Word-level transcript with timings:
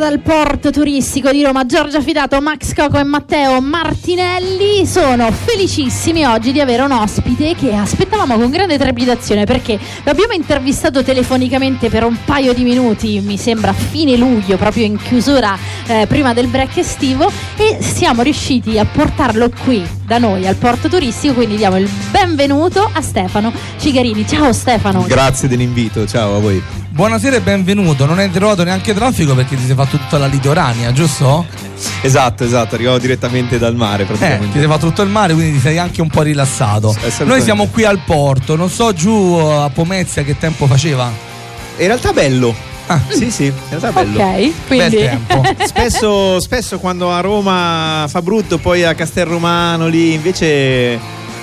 dal 0.00 0.20
porto 0.20 0.70
turistico 0.70 1.30
di 1.30 1.42
Roma, 1.42 1.66
Giorgia 1.66 2.00
Fidato, 2.00 2.40
Max 2.40 2.72
Coco 2.74 2.98
e 2.98 3.04
Matteo 3.04 3.60
Martinelli 3.60 4.86
sono 4.86 5.30
felicissimi 5.30 6.24
oggi 6.24 6.52
di 6.52 6.60
avere 6.60 6.80
un 6.80 6.90
ospite 6.90 7.54
che 7.54 7.74
aspettavamo 7.74 8.38
con 8.38 8.50
grande 8.50 8.78
trepidazione 8.78 9.44
perché 9.44 9.78
l'abbiamo 10.04 10.32
intervistato 10.32 11.02
telefonicamente 11.02 11.90
per 11.90 12.04
un 12.04 12.16
paio 12.24 12.54
di 12.54 12.62
minuti, 12.64 13.20
mi 13.20 13.36
sembra 13.36 13.72
a 13.72 13.74
fine 13.74 14.16
luglio, 14.16 14.56
proprio 14.56 14.86
in 14.86 14.96
chiusura 14.96 15.54
eh, 15.86 16.06
prima 16.08 16.32
del 16.32 16.46
break 16.46 16.78
estivo 16.78 17.30
e 17.56 17.76
siamo 17.82 18.22
riusciti 18.22 18.78
a 18.78 18.86
portarlo 18.86 19.50
qui 19.64 19.86
da 20.06 20.16
noi 20.16 20.46
al 20.46 20.56
porto 20.56 20.88
turistico, 20.88 21.34
quindi 21.34 21.56
diamo 21.56 21.76
il 21.76 21.88
benvenuto 22.10 22.88
a 22.90 23.02
Stefano 23.02 23.52
Cigarini. 23.78 24.26
Ciao 24.26 24.54
Stefano. 24.54 25.04
Grazie 25.06 25.46
dell'invito, 25.46 26.06
ciao 26.06 26.36
a 26.36 26.38
voi. 26.40 26.62
Buonasera 26.92 27.36
e 27.36 27.40
benvenuto. 27.40 28.04
Non 28.04 28.18
hai 28.18 28.30
trovato 28.30 28.64
neanche 28.64 28.92
traffico 28.94 29.34
perché 29.34 29.56
ti 29.56 29.64
sei 29.64 29.76
fatto 29.76 29.96
tutta 29.96 30.18
la 30.18 30.26
litorania, 30.26 30.92
giusto? 30.92 31.46
Esatto, 32.02 32.44
esatto, 32.44 32.74
arrivavo 32.74 32.98
direttamente 32.98 33.58
dal 33.58 33.76
mare 33.76 34.02
Eh, 34.02 34.06
praticamente. 34.06 34.52
ti 34.52 34.58
sei 34.58 34.66
fatto 34.66 34.86
tutto 34.88 35.02
il 35.02 35.08
mare, 35.08 35.32
quindi 35.32 35.52
ti 35.52 35.60
sei 35.60 35.78
anche 35.78 36.00
un 36.00 36.08
po' 36.08 36.22
rilassato. 36.22 36.94
Noi 37.24 37.40
siamo 37.42 37.66
qui 37.68 37.84
al 37.84 38.00
porto, 38.04 38.56
non 38.56 38.68
so 38.68 38.92
giù 38.92 39.34
a 39.40 39.70
Pomezia 39.70 40.24
che 40.24 40.36
tempo 40.36 40.66
faceva. 40.66 41.10
In 41.78 41.86
realtà 41.86 42.12
bello. 42.12 42.54
Ah. 42.86 43.00
Sì, 43.08 43.30
sì, 43.30 43.44
in 43.44 43.52
realtà 43.68 43.92
bello. 43.92 44.20
Ok, 44.20 44.66
quindi 44.66 44.96
Bel 44.96 45.08
tempo. 45.26 45.42
Spesso, 45.64 46.40
spesso 46.40 46.80
quando 46.80 47.12
a 47.12 47.20
Roma 47.20 48.04
fa 48.08 48.20
brutto, 48.20 48.58
poi 48.58 48.82
a 48.84 48.94
Castelromano 48.94 49.86
lì 49.86 50.12
invece 50.12 50.98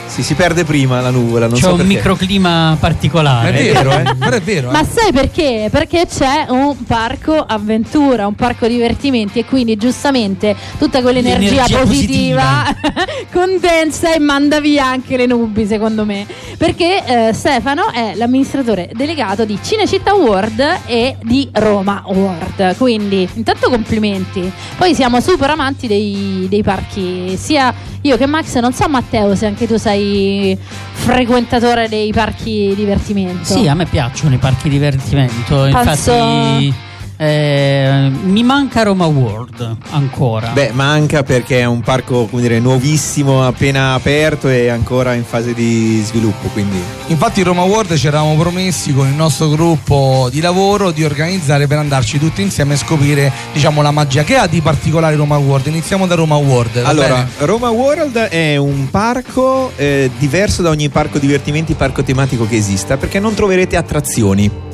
si, 0.07 0.23
si 0.23 0.33
perde 0.33 0.63
prima 0.63 1.01
la 1.01 1.09
nuvola. 1.09 1.47
Non 1.47 1.55
C'è 1.55 1.61
so 1.61 1.71
un 1.71 1.77
perché. 1.77 1.93
microclima 1.95 2.73
È 2.73 2.77
particolare. 2.77 3.51
vero, 3.51 3.91
eh? 3.91 4.15
Però 4.17 4.35
è 4.35 4.41
vero, 4.41 4.69
eh? 4.69 4.71
Ma 4.71 4.83
sai 4.83 5.11
perché? 5.11 5.67
Perché 5.71 6.05
c'è 6.07 6.45
un 6.49 6.75
parco 6.85 7.35
avventura, 7.35 8.25
un 8.27 8.35
parco 8.35 8.67
divertimenti 8.67 9.39
e 9.39 9.45
quindi 9.45 9.75
giustamente 9.75 10.55
tutta 10.77 11.01
quell'energia 11.01 11.65
L'energia 11.65 11.79
positiva, 11.79 12.75
condensa 13.31 14.13
e 14.13 14.19
manda 14.19 14.59
via 14.59 14.85
anche 14.85 15.17
le 15.17 15.25
nubi 15.25 15.65
secondo 15.65 16.05
me. 16.05 16.25
Perché 16.57 17.03
eh, 17.05 17.33
Stefano 17.33 17.91
è 17.91 18.13
l'amministratore 18.15 18.89
delegato 18.93 19.45
di 19.45 19.59
Cinecittà 19.61 20.13
World 20.15 20.79
e 20.85 21.15
di 21.21 21.47
Roma 21.53 22.03
World. 22.07 22.75
Quindi 22.77 23.27
intanto 23.33 23.69
complimenti. 23.69 24.51
Poi 24.77 24.95
siamo 24.95 25.19
super 25.21 25.49
amanti 25.49 25.87
dei, 25.87 26.47
dei 26.49 26.63
parchi, 26.63 27.35
sia 27.37 27.73
io 28.01 28.15
che 28.15 28.25
Max, 28.25 28.57
non 28.59 28.73
so 28.73 28.87
Matteo 28.87 29.35
se 29.35 29.45
anche 29.47 29.67
tu 29.67 29.77
sei 29.97 30.57
frequentatore 30.93 31.89
dei 31.89 32.11
parchi 32.11 32.73
divertimento. 32.75 33.43
Sì, 33.53 33.67
a 33.67 33.73
me 33.73 33.85
piacciono 33.85 34.35
i 34.35 34.37
parchi 34.37 34.69
divertimento. 34.69 35.61
Penso- 35.71 36.11
Infatti, 36.11 36.73
eh, 37.17 38.11
mi 38.23 38.43
manca 38.43 38.83
Roma 38.83 39.05
World 39.05 39.77
ancora. 39.89 40.49
Beh, 40.49 40.71
manca 40.71 41.23
perché 41.23 41.59
è 41.59 41.65
un 41.65 41.81
parco, 41.81 42.25
come 42.27 42.41
dire, 42.41 42.59
nuovissimo, 42.59 43.45
appena 43.45 43.93
aperto 43.93 44.47
e 44.47 44.69
ancora 44.69 45.13
in 45.13 45.23
fase 45.23 45.53
di 45.53 46.01
sviluppo, 46.05 46.47
quindi 46.49 46.79
Infatti 47.07 47.41
Roma 47.41 47.63
World 47.63 47.95
ci 47.95 48.07
eravamo 48.07 48.35
promessi 48.35 48.93
con 48.93 49.07
il 49.07 49.13
nostro 49.13 49.49
gruppo 49.49 50.27
di 50.29 50.41
lavoro 50.41 50.91
di 50.91 51.05
organizzare 51.05 51.65
per 51.65 51.77
andarci 51.77 52.19
tutti 52.19 52.41
insieme 52.41 52.73
a 52.73 52.77
scoprire 52.77 53.31
diciamo 53.53 53.81
la 53.81 53.91
magia 53.91 54.23
che 54.23 54.35
ha 54.35 54.45
di 54.45 54.59
particolare 54.61 55.15
Roma 55.15 55.37
World. 55.37 55.67
Iniziamo 55.67 56.05
da 56.05 56.15
Roma 56.15 56.35
World. 56.35 56.81
va 56.81 56.89
Allora, 56.89 57.07
bene? 57.07 57.29
Roma 57.39 57.69
World 57.69 58.17
è 58.17 58.57
un 58.57 58.89
parco 58.89 59.71
eh, 59.77 60.11
diverso 60.17 60.61
da 60.61 60.69
ogni 60.69 60.89
parco 60.89 61.17
divertimenti, 61.17 61.75
parco 61.75 62.03
tematico 62.03 62.45
che 62.45 62.57
esista, 62.57 62.97
perché 62.97 63.19
non 63.19 63.33
troverete 63.33 63.77
attrazioni. 63.77 64.66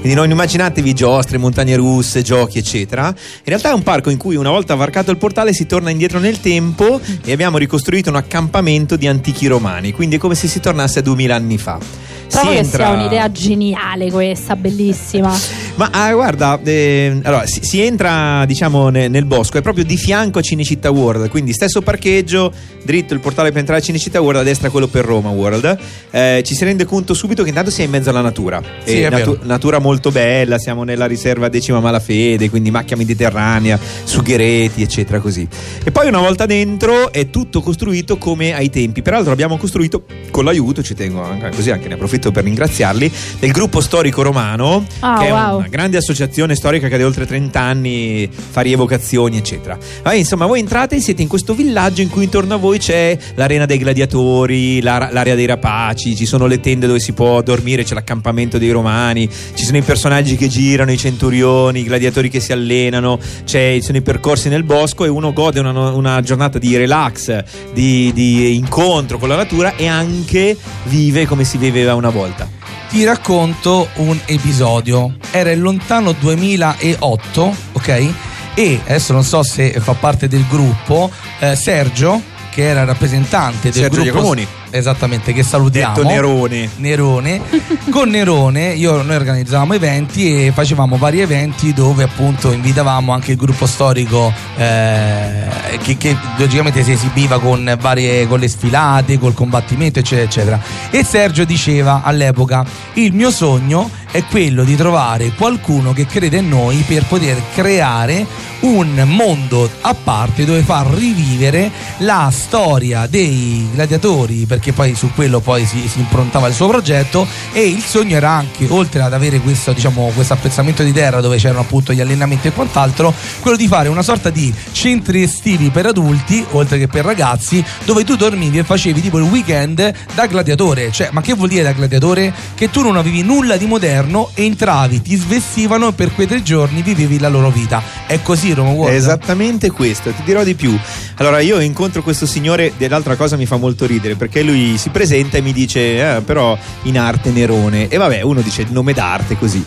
Quindi 0.00 0.14
non 0.14 0.30
immaginatevi 0.30 0.94
giostre, 0.94 1.38
montagne 1.38 1.74
russe, 1.74 2.22
giochi, 2.22 2.58
eccetera. 2.58 3.08
In 3.08 3.42
realtà 3.44 3.70
è 3.70 3.74
un 3.74 3.82
parco 3.82 4.10
in 4.10 4.16
cui 4.16 4.36
una 4.36 4.50
volta 4.50 4.74
varcato 4.76 5.10
il 5.10 5.16
portale 5.16 5.52
si 5.52 5.66
torna 5.66 5.90
indietro 5.90 6.20
nel 6.20 6.40
tempo 6.40 7.00
e 7.24 7.32
abbiamo 7.32 7.58
ricostruito 7.58 8.08
un 8.08 8.16
accampamento 8.16 8.96
di 8.96 9.08
antichi 9.08 9.48
romani, 9.48 9.92
quindi 9.92 10.16
è 10.16 10.18
come 10.18 10.36
se 10.36 10.46
si 10.46 10.60
tornasse 10.60 11.00
a 11.00 11.02
2000 11.02 11.34
anni 11.34 11.58
fa. 11.58 12.07
Trovo 12.28 12.48
Si 12.48 12.52
che 12.54 12.60
entra- 12.60 12.86
sia 12.86 12.94
un'idea 12.94 13.32
geniale 13.32 14.10
questa, 14.10 14.56
bellissima. 14.56 15.32
Ma 15.76 15.88
ah, 15.92 16.12
guarda, 16.12 16.58
eh, 16.64 17.20
allora 17.22 17.46
si, 17.46 17.60
si 17.62 17.80
entra 17.80 18.44
diciamo 18.46 18.88
ne- 18.88 19.08
nel 19.08 19.24
bosco, 19.24 19.58
è 19.58 19.62
proprio 19.62 19.84
di 19.84 19.96
fianco 19.96 20.40
a 20.40 20.42
Cinecittà 20.42 20.90
World, 20.90 21.28
quindi 21.28 21.52
stesso 21.52 21.82
parcheggio, 21.82 22.52
dritto 22.82 23.14
il 23.14 23.20
portale 23.20 23.50
per 23.50 23.58
entrare 23.60 23.80
a 23.80 23.82
Cinecittà 23.82 24.20
World, 24.20 24.40
a 24.40 24.42
destra 24.42 24.70
quello 24.70 24.88
per 24.88 25.04
Roma 25.04 25.30
World. 25.30 25.78
Eh, 26.10 26.42
ci 26.44 26.54
si 26.56 26.64
rende 26.64 26.84
conto 26.84 27.14
subito 27.14 27.44
che 27.44 27.50
intanto 27.50 27.70
si 27.70 27.82
è 27.82 27.84
in 27.84 27.90
mezzo 27.90 28.10
alla 28.10 28.20
natura. 28.20 28.60
Sì, 28.84 29.00
E 29.00 29.06
è 29.06 29.10
vero. 29.10 29.38
natura 29.42 29.78
molto 29.78 30.10
bella, 30.10 30.58
siamo 30.58 30.82
nella 30.82 31.06
riserva 31.06 31.48
decima 31.48 31.78
Malafede, 31.78 32.50
quindi 32.50 32.72
macchia 32.72 32.96
mediterranea, 32.96 33.78
sughereti, 34.02 34.82
eccetera, 34.82 35.20
così. 35.20 35.46
E 35.84 35.92
poi 35.92 36.08
una 36.08 36.18
volta 36.18 36.44
dentro 36.44 37.12
è 37.12 37.30
tutto 37.30 37.60
costruito 37.60 38.18
come 38.18 38.52
ai 38.52 38.68
tempi. 38.68 39.00
Peraltro 39.02 39.30
abbiamo 39.30 39.56
costruito 39.58 40.04
con 40.32 40.44
l'aiuto, 40.44 40.82
ci 40.82 40.94
tengo 40.94 41.22
anche, 41.22 41.50
così 41.54 41.70
anche 41.70 41.86
ne 41.86 41.94
approfitto 41.94 42.17
per 42.18 42.44
ringraziarli, 42.44 43.10
del 43.38 43.50
gruppo 43.52 43.80
storico 43.80 44.22
romano, 44.22 44.84
Ah, 45.00 45.18
che 45.18 45.26
è 45.26 45.30
wow. 45.30 45.58
una 45.58 45.68
grande 45.68 45.96
associazione 45.96 46.54
storica 46.54 46.88
che 46.88 46.96
da 46.98 47.04
oltre 47.06 47.26
30 47.26 47.60
anni 47.60 48.28
fa 48.32 48.60
rievocazioni, 48.60 49.36
eccetera. 49.36 49.78
Ma 50.04 50.12
insomma, 50.14 50.46
voi 50.46 50.60
entrate 50.60 50.96
e 50.96 51.00
siete 51.00 51.22
in 51.22 51.28
questo 51.28 51.54
villaggio 51.54 52.02
in 52.02 52.08
cui 52.08 52.24
intorno 52.24 52.54
a 52.54 52.56
voi 52.56 52.78
c'è 52.78 53.16
l'arena 53.34 53.64
dei 53.66 53.78
gladiatori, 53.78 54.80
la- 54.82 55.08
l'area 55.12 55.34
dei 55.34 55.46
rapaci, 55.46 56.16
ci 56.16 56.26
sono 56.26 56.46
le 56.46 56.60
tende 56.60 56.86
dove 56.86 56.98
si 57.00 57.12
può 57.12 57.40
dormire, 57.42 57.84
c'è 57.84 57.94
l'accampamento 57.94 58.58
dei 58.58 58.70
romani, 58.70 59.28
ci 59.54 59.64
sono 59.64 59.76
i 59.78 59.82
personaggi 59.82 60.36
che 60.36 60.48
girano, 60.48 60.90
i 60.92 60.96
centurioni, 60.98 61.80
i 61.80 61.84
gladiatori 61.84 62.28
che 62.28 62.40
si 62.40 62.52
allenano, 62.52 63.18
c'è- 63.44 63.74
ci 63.76 63.82
sono 63.82 63.98
i 63.98 64.02
percorsi 64.02 64.48
nel 64.48 64.64
bosco 64.64 65.04
e 65.04 65.08
uno 65.08 65.32
gode 65.32 65.60
una, 65.60 65.90
una 65.90 66.20
giornata 66.20 66.58
di 66.58 66.76
relax, 66.76 67.44
di, 67.72 68.10
di 68.12 68.54
incontro 68.56 69.18
con 69.18 69.28
la 69.28 69.36
natura 69.36 69.76
e 69.76 69.86
anche 69.86 70.56
vive 70.84 71.26
come 71.26 71.44
si 71.44 71.58
viveva 71.58 71.94
una 71.94 72.07
volta. 72.10 72.48
Ti 72.88 73.04
racconto 73.04 73.88
un 73.96 74.18
episodio. 74.26 75.16
Era 75.30 75.50
il 75.50 75.60
lontano 75.60 76.12
2008, 76.12 77.56
ok? 77.72 78.12
E 78.54 78.80
adesso 78.84 79.12
non 79.12 79.22
so 79.22 79.42
se 79.42 79.70
fa 79.78 79.92
parte 79.94 80.26
del 80.26 80.44
gruppo, 80.48 81.10
eh, 81.38 81.54
Sergio, 81.54 82.20
che 82.58 82.64
era 82.64 82.82
rappresentante 82.82 83.70
del 83.70 83.82
Sergio 83.82 84.00
gruppo. 84.00 84.10
Giacomoni. 84.10 84.46
Esattamente, 84.70 85.32
che 85.32 85.44
salutiamo. 85.44 85.94
Detto 85.94 86.08
Nerone. 86.08 86.68
Nerone. 86.78 87.40
Con 87.88 88.08
Nerone 88.08 88.72
io, 88.74 89.00
noi 89.02 89.14
organizzavamo 89.14 89.74
eventi 89.74 90.46
e 90.46 90.50
facevamo 90.50 90.96
vari 90.96 91.20
eventi 91.20 91.72
dove 91.72 92.02
appunto 92.02 92.50
invitavamo 92.50 93.12
anche 93.12 93.30
il 93.30 93.36
gruppo 93.36 93.64
storico 93.64 94.32
eh, 94.56 95.46
che, 95.84 95.96
che 95.96 96.16
logicamente 96.36 96.82
si 96.82 96.90
esibiva 96.90 97.38
con 97.38 97.76
varie 97.80 98.26
con 98.26 98.40
le 98.40 98.48
sfilate, 98.48 99.20
col 99.20 99.34
combattimento 99.34 100.00
eccetera 100.00 100.26
eccetera. 100.26 100.60
E 100.90 101.04
Sergio 101.04 101.44
diceva 101.44 102.02
all'epoca 102.02 102.64
il 102.94 103.12
mio 103.12 103.30
sogno 103.30 103.88
è 104.10 104.24
quello 104.24 104.64
di 104.64 104.74
trovare 104.74 105.32
qualcuno 105.32 105.92
che 105.92 106.06
crede 106.06 106.38
in 106.38 106.48
noi 106.48 106.84
per 106.86 107.04
poter 107.04 107.40
creare 107.54 108.26
un 108.60 109.04
mondo 109.06 109.70
a 109.82 109.94
parte 109.94 110.44
dove 110.44 110.62
far 110.62 110.86
rivivere 110.88 111.70
la 111.98 112.28
storia 112.32 113.06
dei 113.06 113.68
gladiatori 113.72 114.46
perché 114.46 114.72
poi 114.72 114.94
su 114.96 115.12
quello 115.14 115.38
poi 115.38 115.64
si, 115.64 115.86
si 115.86 116.00
improntava 116.00 116.48
il 116.48 116.54
suo 116.54 116.66
progetto 116.66 117.26
e 117.52 117.68
il 117.68 117.82
sogno 117.82 118.16
era 118.16 118.30
anche 118.30 118.66
oltre 118.68 119.02
ad 119.02 119.12
avere 119.12 119.38
questo 119.38 119.72
diciamo 119.72 120.10
questo 120.14 120.32
appezzamento 120.32 120.82
di 120.82 120.92
terra 120.92 121.20
dove 121.20 121.36
c'erano 121.36 121.60
appunto 121.60 121.92
gli 121.92 122.00
allenamenti 122.00 122.48
e 122.48 122.52
quant'altro 122.52 123.14
quello 123.40 123.56
di 123.56 123.68
fare 123.68 123.88
una 123.88 124.02
sorta 124.02 124.30
di 124.30 124.52
centri 124.72 125.22
estivi 125.22 125.70
per 125.70 125.86
adulti 125.86 126.44
oltre 126.52 126.78
che 126.78 126.88
per 126.88 127.04
ragazzi 127.04 127.64
dove 127.84 128.02
tu 128.04 128.16
dormivi 128.16 128.58
e 128.58 128.64
facevi 128.64 129.00
tipo 129.00 129.18
il 129.18 129.24
weekend 129.24 129.92
da 130.14 130.26
gladiatore. 130.26 130.90
Cioè 130.90 131.10
ma 131.12 131.20
che 131.20 131.34
vuol 131.34 131.48
dire 131.48 131.62
da 131.62 131.72
gladiatore? 131.72 132.32
Che 132.54 132.70
tu 132.70 132.82
non 132.82 132.96
avevi 132.96 133.22
nulla 133.22 133.56
di 133.56 133.66
moderno 133.66 133.97
entravi 134.34 135.02
ti 135.02 135.16
svestivano 135.16 135.88
e 135.88 135.92
per 135.92 136.14
quei 136.14 136.26
tre 136.26 136.42
giorni 136.42 136.82
vivevi 136.82 137.18
la 137.18 137.28
loro 137.28 137.50
vita 137.50 137.82
è 138.06 138.20
così 138.22 138.54
Roma 138.54 138.70
World 138.70 138.92
È 138.92 138.96
esattamente 138.96 139.70
questo, 139.70 140.10
ti 140.10 140.22
dirò 140.24 140.42
di 140.42 140.54
più. 140.54 140.76
Allora, 141.16 141.40
io 141.40 141.60
incontro 141.60 142.02
questo 142.02 142.26
signore, 142.26 142.72
dell'altra 142.76 143.16
cosa 143.16 143.36
mi 143.36 143.46
fa 143.46 143.56
molto 143.56 143.86
ridere, 143.86 144.14
perché 144.14 144.42
lui 144.42 144.78
si 144.78 144.88
presenta 144.90 145.38
e 145.38 145.42
mi 145.42 145.52
dice, 145.52 146.16
eh, 146.16 146.20
però 146.22 146.56
in 146.82 146.98
arte 146.98 147.30
Nerone. 147.30 147.88
E 147.88 147.96
vabbè, 147.96 148.22
uno 148.22 148.40
dice 148.40 148.62
il 148.62 148.72
nome 148.72 148.92
d'arte 148.92 149.36
così. 149.36 149.64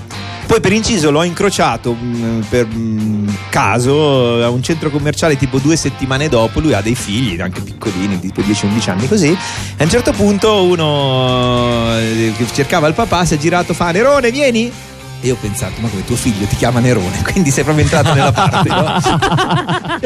Poi 0.51 0.59
per 0.59 0.73
inciso 0.73 1.11
l'ho 1.11 1.23
incrociato 1.23 1.93
mh, 1.93 2.45
per 2.49 2.65
mh, 2.67 3.37
caso 3.47 4.43
a 4.43 4.49
un 4.49 4.61
centro 4.61 4.89
commerciale 4.89 5.37
tipo 5.37 5.59
due 5.59 5.77
settimane 5.77 6.27
dopo, 6.27 6.59
lui 6.59 6.73
ha 6.73 6.81
dei 6.81 6.93
figli, 6.93 7.39
anche 7.39 7.61
piccolini, 7.61 8.19
tipo 8.19 8.41
10-11 8.41 8.89
anni 8.89 9.07
così, 9.07 9.29
e 9.29 9.37
a 9.77 9.83
un 9.83 9.89
certo 9.89 10.11
punto 10.11 10.63
uno 10.63 11.97
eh, 11.97 12.33
che 12.35 12.45
cercava 12.51 12.89
il 12.89 12.93
papà 12.95 13.23
si 13.23 13.35
è 13.35 13.37
girato, 13.37 13.73
fa 13.73 13.91
Nerone 13.91 14.29
vieni? 14.29 14.69
E 15.21 15.27
io 15.27 15.35
ho 15.35 15.37
pensato, 15.39 15.79
ma 15.79 15.87
come 15.87 16.03
tuo 16.03 16.17
figlio 16.17 16.45
ti 16.47 16.57
chiama 16.57 16.81
Nerone, 16.81 17.21
quindi 17.31 17.49
sei 17.49 17.63
proprio 17.63 17.85
entrato 17.85 18.13
nella 18.13 18.33
parte, 18.33 18.67
no? 18.67 19.99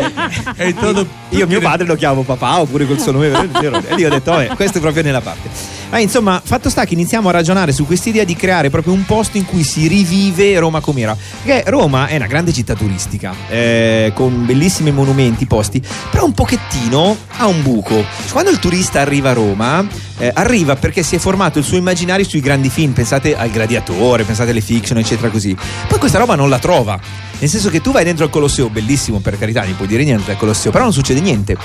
Entrato- 0.57 1.07
Io 1.29 1.47
mio 1.47 1.59
padre 1.59 1.87
lo 1.87 1.95
chiamo 1.95 2.21
papà 2.21 2.59
oppure 2.59 2.85
col 2.85 2.99
suo 2.99 3.13
nome 3.13 3.29
Nerone. 3.29 3.87
E 3.87 3.95
lì 3.95 4.05
ho 4.05 4.09
detto, 4.09 4.29
vabbè, 4.29 4.49
questo 4.49 4.77
è 4.77 4.81
proprio 4.81 5.01
nella 5.01 5.21
parte. 5.21 5.49
Ah, 5.95 6.01
insomma, 6.01 6.41
fatto 6.43 6.69
sta 6.69 6.83
che 6.83 6.93
iniziamo 6.93 7.29
a 7.29 7.31
ragionare 7.31 7.71
su 7.71 7.85
quest'idea 7.85 8.25
di 8.25 8.35
creare 8.35 8.69
proprio 8.69 8.91
un 8.91 9.05
posto 9.05 9.37
in 9.37 9.45
cui 9.45 9.63
si 9.63 9.87
rivive 9.87 10.59
Roma 10.59 10.81
com'era. 10.81 11.15
Perché 11.41 11.69
Roma 11.69 12.07
è 12.07 12.17
una 12.17 12.27
grande 12.27 12.51
città 12.51 12.75
turistica, 12.75 13.33
eh, 13.47 14.11
con 14.13 14.45
bellissimi 14.45 14.91
monumenti 14.91 15.45
posti, 15.45 15.81
però 16.11 16.25
un 16.25 16.33
pochettino 16.33 17.15
ha 17.37 17.47
un 17.47 17.61
buco. 17.61 18.03
Quando 18.29 18.49
il 18.49 18.59
turista 18.59 18.99
arriva 18.99 19.29
a 19.29 19.33
Roma, 19.33 19.87
eh, 20.17 20.31
arriva 20.35 20.75
perché 20.75 21.01
si 21.01 21.15
è 21.15 21.17
formato 21.17 21.59
il 21.59 21.63
suo 21.63 21.77
immaginario 21.77 22.25
sui 22.25 22.41
grandi 22.41 22.69
film, 22.69 22.91
pensate 22.91 23.33
al 23.33 23.49
Gladiatore, 23.49 24.25
pensate 24.25 24.51
alle 24.51 24.59
fiction, 24.59 24.97
eccetera 24.97 25.29
così. 25.29 25.55
Poi 25.87 25.97
questa 25.97 26.17
roba 26.17 26.35
non 26.35 26.49
la 26.49 26.59
trova. 26.59 26.99
Nel 27.39 27.49
senso 27.49 27.69
che 27.69 27.79
tu 27.79 27.93
vai 27.93 28.03
dentro 28.03 28.25
al 28.25 28.31
Colosseo, 28.31 28.67
bellissimo 28.67 29.19
per 29.19 29.37
carità, 29.37 29.63
non 29.63 29.77
puoi 29.77 29.87
dire 29.87 30.03
niente 30.03 30.31
al 30.31 30.37
Colosseo, 30.37 30.71
però 30.71 30.83
non 30.83 30.91
succede 30.91 31.21
niente. 31.21 31.55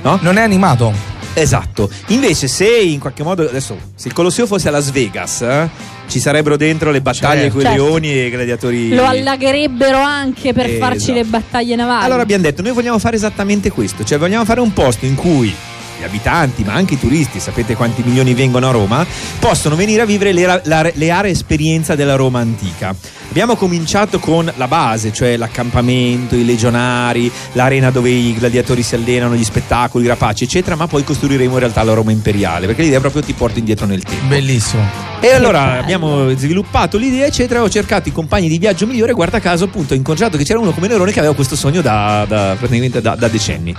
No? 0.00 0.18
Non 0.22 0.38
è 0.38 0.40
animato. 0.40 1.13
Esatto. 1.34 1.90
Invece, 2.08 2.46
se 2.48 2.66
in 2.66 3.00
qualche 3.00 3.22
modo 3.22 3.42
adesso, 3.42 3.76
se 3.94 4.08
il 4.08 4.14
Colosseo 4.14 4.46
fosse 4.46 4.68
a 4.68 4.70
Las 4.70 4.90
Vegas, 4.90 5.40
eh, 5.42 5.68
ci 6.08 6.20
sarebbero 6.20 6.56
dentro 6.56 6.90
le 6.90 7.00
battaglie 7.00 7.42
Certo. 7.50 7.52
con 7.56 7.60
i 7.62 7.64
Certo. 7.64 7.82
leoni 7.84 8.08
e 8.12 8.26
i 8.26 8.30
gladiatori. 8.30 8.94
Lo 8.94 9.04
allagherebbero 9.04 9.98
anche 9.98 10.52
per 10.52 10.66
Esatto. 10.66 10.84
farci 10.84 11.12
le 11.12 11.24
battaglie 11.24 11.74
navali. 11.76 12.04
Allora 12.04 12.22
abbiamo 12.22 12.42
detto, 12.44 12.62
noi 12.62 12.72
vogliamo 12.72 12.98
fare 12.98 13.16
esattamente 13.16 13.70
questo, 13.70 14.04
cioè 14.04 14.18
vogliamo 14.18 14.44
fare 14.44 14.60
un 14.60 14.72
posto 14.72 15.06
in 15.06 15.14
cui 15.16 15.52
gli 15.98 16.04
abitanti, 16.04 16.62
ma 16.64 16.72
anche 16.74 16.94
i 16.94 16.98
turisti, 17.00 17.40
sapete 17.40 17.74
quanti 17.76 18.02
milioni 18.04 18.34
vengono 18.34 18.68
a 18.68 18.70
Roma, 18.72 19.06
possono 19.38 19.76
venire 19.76 20.02
a 20.02 20.04
vivere 20.06 20.32
le, 20.32 20.60
la- 20.64 20.90
le 20.92 21.10
aree 21.10 21.30
esperienza 21.30 21.94
della 21.94 22.16
Roma 22.16 22.40
antica. 22.40 22.94
Abbiamo 23.30 23.56
cominciato 23.56 24.18
con 24.20 24.50
la 24.56 24.68
base, 24.68 25.12
cioè 25.12 25.36
l'accampamento, 25.36 26.36
i 26.36 26.44
legionari, 26.44 27.30
l'arena 27.52 27.90
dove 27.90 28.08
i 28.10 28.32
gladiatori 28.34 28.82
si 28.82 28.94
allenano, 28.94 29.34
gli 29.34 29.42
spettacoli, 29.42 30.04
i 30.04 30.08
rapaci, 30.08 30.44
eccetera, 30.44 30.76
ma 30.76 30.86
poi 30.86 31.02
costruiremo 31.02 31.52
in 31.54 31.58
realtà 31.58 31.82
la 31.82 31.94
Roma 31.94 32.12
imperiale, 32.12 32.66
perché 32.66 32.82
l'idea 32.82 33.00
proprio 33.00 33.22
ti 33.22 33.32
porta 33.32 33.58
indietro 33.58 33.86
nel 33.86 34.02
tempo. 34.02 34.26
Bellissimo. 34.26 34.82
E 35.20 35.32
allora 35.32 35.78
abbiamo 35.80 36.28
sviluppato 36.36 36.96
l'idea, 36.96 37.26
eccetera. 37.26 37.62
Ho 37.62 37.68
cercato 37.70 38.08
i 38.08 38.12
compagni 38.12 38.46
di 38.48 38.58
viaggio 38.58 38.86
migliore. 38.86 39.12
Guarda 39.14 39.40
caso, 39.40 39.64
appunto, 39.64 39.94
ho 39.94 39.96
incontrato 39.96 40.36
che 40.36 40.44
c'era 40.44 40.58
uno 40.60 40.70
come 40.72 40.86
Nerone 40.86 41.10
che 41.10 41.18
aveva 41.18 41.34
questo 41.34 41.56
sogno 41.56 41.80
da, 41.80 42.24
da- 42.28 42.54
praticamente 42.58 43.00
da, 43.00 43.16
da 43.16 43.26
decenni. 43.28 43.74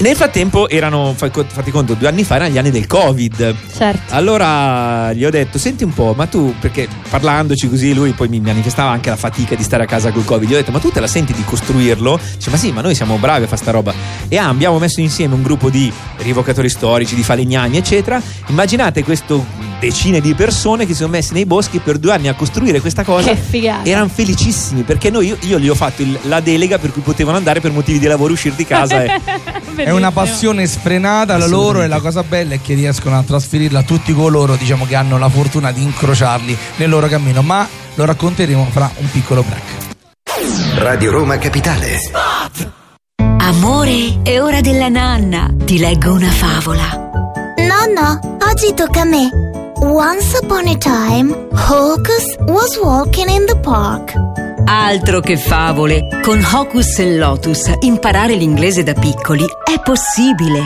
Nel 0.00 0.14
frattempo 0.14 0.68
erano, 0.68 1.12
fatti 1.16 1.72
conto, 1.72 1.94
due 1.94 2.06
anni 2.06 2.22
fa 2.22 2.36
erano 2.36 2.52
gli 2.52 2.58
anni 2.58 2.70
del 2.70 2.86
Covid. 2.86 3.54
Certo. 3.76 4.14
Allora 4.14 5.12
gli 5.12 5.24
ho 5.24 5.30
detto: 5.30 5.58
Senti 5.58 5.82
un 5.82 5.92
po', 5.92 6.14
ma 6.16 6.26
tu, 6.26 6.54
perché 6.60 6.88
parlandoci 7.10 7.68
così, 7.68 7.92
lui 7.94 8.12
poi 8.12 8.28
mi 8.28 8.38
manifestava 8.38 8.90
anche 8.90 9.10
la 9.10 9.16
fatica 9.16 9.56
di 9.56 9.64
stare 9.64 9.82
a 9.82 9.86
casa 9.86 10.12
col 10.12 10.24
Covid. 10.24 10.48
Gli 10.48 10.54
ho 10.54 10.56
detto: 10.56 10.70
Ma 10.70 10.78
tu 10.78 10.90
te 10.92 11.00
la 11.00 11.08
senti 11.08 11.32
di 11.32 11.42
costruirlo? 11.42 12.18
Dice: 12.36 12.50
Ma 12.50 12.56
sì, 12.56 12.70
ma 12.70 12.80
noi 12.80 12.94
siamo 12.94 13.16
bravi 13.16 13.44
a 13.44 13.46
fare 13.46 13.60
sta 13.60 13.72
roba. 13.72 13.92
E 14.28 14.36
ah, 14.36 14.48
abbiamo 14.48 14.78
messo 14.78 15.00
insieme 15.00 15.34
un 15.34 15.42
gruppo 15.42 15.68
di 15.68 15.92
rievocatori 16.18 16.68
storici, 16.68 17.16
di 17.16 17.24
falegnami, 17.24 17.76
eccetera. 17.76 18.22
Immaginate 18.46 19.02
questo 19.02 19.44
decine 19.78 20.20
di 20.20 20.34
persone 20.34 20.84
che 20.86 20.92
si 20.92 20.98
sono 20.98 21.10
messi 21.10 21.32
nei 21.32 21.46
boschi 21.46 21.78
per 21.78 21.98
due 21.98 22.12
anni 22.12 22.28
a 22.28 22.34
costruire 22.34 22.80
questa 22.80 23.04
cosa. 23.04 23.28
Che 23.30 23.36
figata. 23.36 23.88
Erano 23.88 24.08
felicissimi 24.08 24.82
perché 24.82 25.10
noi, 25.10 25.26
io, 25.28 25.36
io 25.40 25.58
gli 25.58 25.68
ho 25.68 25.74
fatto 25.74 26.02
il- 26.02 26.18
la 26.22 26.40
delega 26.40 26.78
per 26.78 26.92
cui 26.92 27.02
potevano 27.02 27.36
andare 27.36 27.60
per 27.60 27.70
motivi 27.72 27.98
di 27.98 28.06
lavoro, 28.06 28.32
uscire 28.32 28.54
di 28.56 28.64
casa 28.64 29.02
e. 29.02 29.20
È 29.78 29.90
una 29.90 30.10
passione 30.10 30.66
sfrenata 30.66 31.36
la 31.36 31.46
loro 31.46 31.82
e 31.82 31.86
la 31.86 32.00
cosa 32.00 32.24
bella 32.24 32.54
è 32.54 32.60
che 32.60 32.74
riescono 32.74 33.16
a 33.16 33.22
trasferirla 33.22 33.78
a 33.78 33.82
tutti 33.84 34.12
coloro 34.12 34.56
diciamo, 34.56 34.84
che 34.86 34.96
hanno 34.96 35.18
la 35.18 35.28
fortuna 35.28 35.70
di 35.70 35.82
incrociarli 35.82 36.56
nel 36.76 36.88
loro 36.88 37.06
cammino, 37.06 37.42
ma 37.42 37.66
lo 37.94 38.04
racconteremo 38.04 38.66
fra 38.72 38.90
un 38.96 39.08
piccolo 39.10 39.42
break. 39.44 40.78
Radio 40.78 41.12
Roma 41.12 41.38
Capitale. 41.38 41.96
Amore, 43.40 44.20
è 44.24 44.40
ora 44.40 44.60
della 44.60 44.88
nanna. 44.88 45.48
Ti 45.64 45.78
leggo 45.78 46.12
una 46.12 46.30
favola. 46.30 47.10
Nonna, 47.56 48.18
oggi 48.50 48.74
tocca 48.74 49.02
a 49.02 49.04
me. 49.04 49.30
Once 49.80 50.36
upon 50.42 50.66
a 50.66 50.76
time, 50.76 51.32
Hocus 51.52 52.34
was 52.48 52.76
walking 52.82 53.28
in 53.28 53.46
the 53.46 53.56
park. 53.60 54.12
Altro 54.64 55.20
che 55.20 55.36
favole. 55.36 56.08
Con 56.22 56.44
Hocus 56.44 56.98
e 56.98 57.16
Lotus 57.16 57.72
imparare 57.80 58.34
l'inglese 58.34 58.82
da 58.82 58.94
piccoli 58.94 59.44
è 59.44 59.80
possibile. 59.80 60.62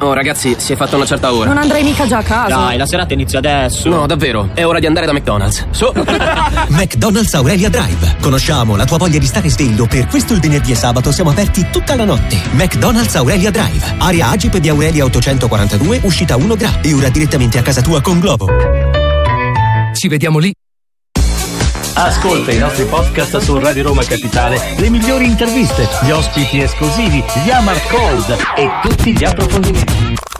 Oh 0.00 0.12
ragazzi, 0.12 0.54
si 0.58 0.72
è 0.72 0.76
fatta 0.76 0.96
una 0.96 1.06
certa 1.06 1.32
ora. 1.32 1.48
Non 1.48 1.58
andrei 1.58 1.82
mica 1.82 2.06
già 2.06 2.18
a 2.18 2.22
casa. 2.22 2.54
Dai, 2.54 2.76
la 2.76 2.86
serata 2.86 3.14
inizia 3.14 3.38
adesso. 3.38 3.88
No, 3.88 4.06
davvero, 4.06 4.50
è 4.54 4.64
ora 4.64 4.78
di 4.78 4.86
andare 4.86 5.06
da 5.06 5.12
McDonald's. 5.12 5.66
Su! 5.70 5.90
McDonald's 6.68 7.34
Aurelia 7.34 7.68
Drive. 7.68 8.16
Conosciamo 8.20 8.76
la 8.76 8.84
tua 8.84 8.98
voglia 8.98 9.18
di 9.18 9.26
stare 9.26 9.48
sveglio, 9.48 9.86
per 9.86 10.06
questo 10.06 10.34
il 10.34 10.40
venerdì 10.40 10.72
e 10.72 10.76
sabato 10.76 11.10
siamo 11.10 11.30
aperti 11.30 11.66
tutta 11.70 11.96
la 11.96 12.04
notte. 12.04 12.40
McDonald's 12.52 13.14
Aurelia 13.16 13.50
Drive. 13.50 13.96
Area 13.98 14.28
Agip 14.28 14.56
di 14.58 14.68
Aurelia 14.68 15.04
842, 15.04 16.00
uscita 16.04 16.36
1 16.36 16.54
Gra. 16.54 16.80
E 16.80 16.94
ora 16.94 17.08
direttamente 17.08 17.58
a 17.58 17.62
casa 17.62 17.82
tua 17.82 18.00
con 18.00 18.20
Globo. 18.20 18.46
Ci 19.94 20.08
vediamo 20.08 20.38
lì. 20.38 20.52
Ascolta 22.00 22.52
i 22.52 22.58
nostri 22.58 22.84
podcast 22.84 23.38
su 23.38 23.58
Radio 23.58 23.82
Roma 23.82 24.04
Capitale, 24.04 24.76
le 24.78 24.88
migliori 24.88 25.26
interviste, 25.26 25.88
gli 26.04 26.10
ospiti 26.10 26.60
esclusivi, 26.60 27.24
gli 27.44 27.50
Amar 27.50 27.76
Cold 27.88 28.36
e 28.54 28.70
tutti 28.80 29.12
gli 29.12 29.24
approfondimenti. 29.24 30.37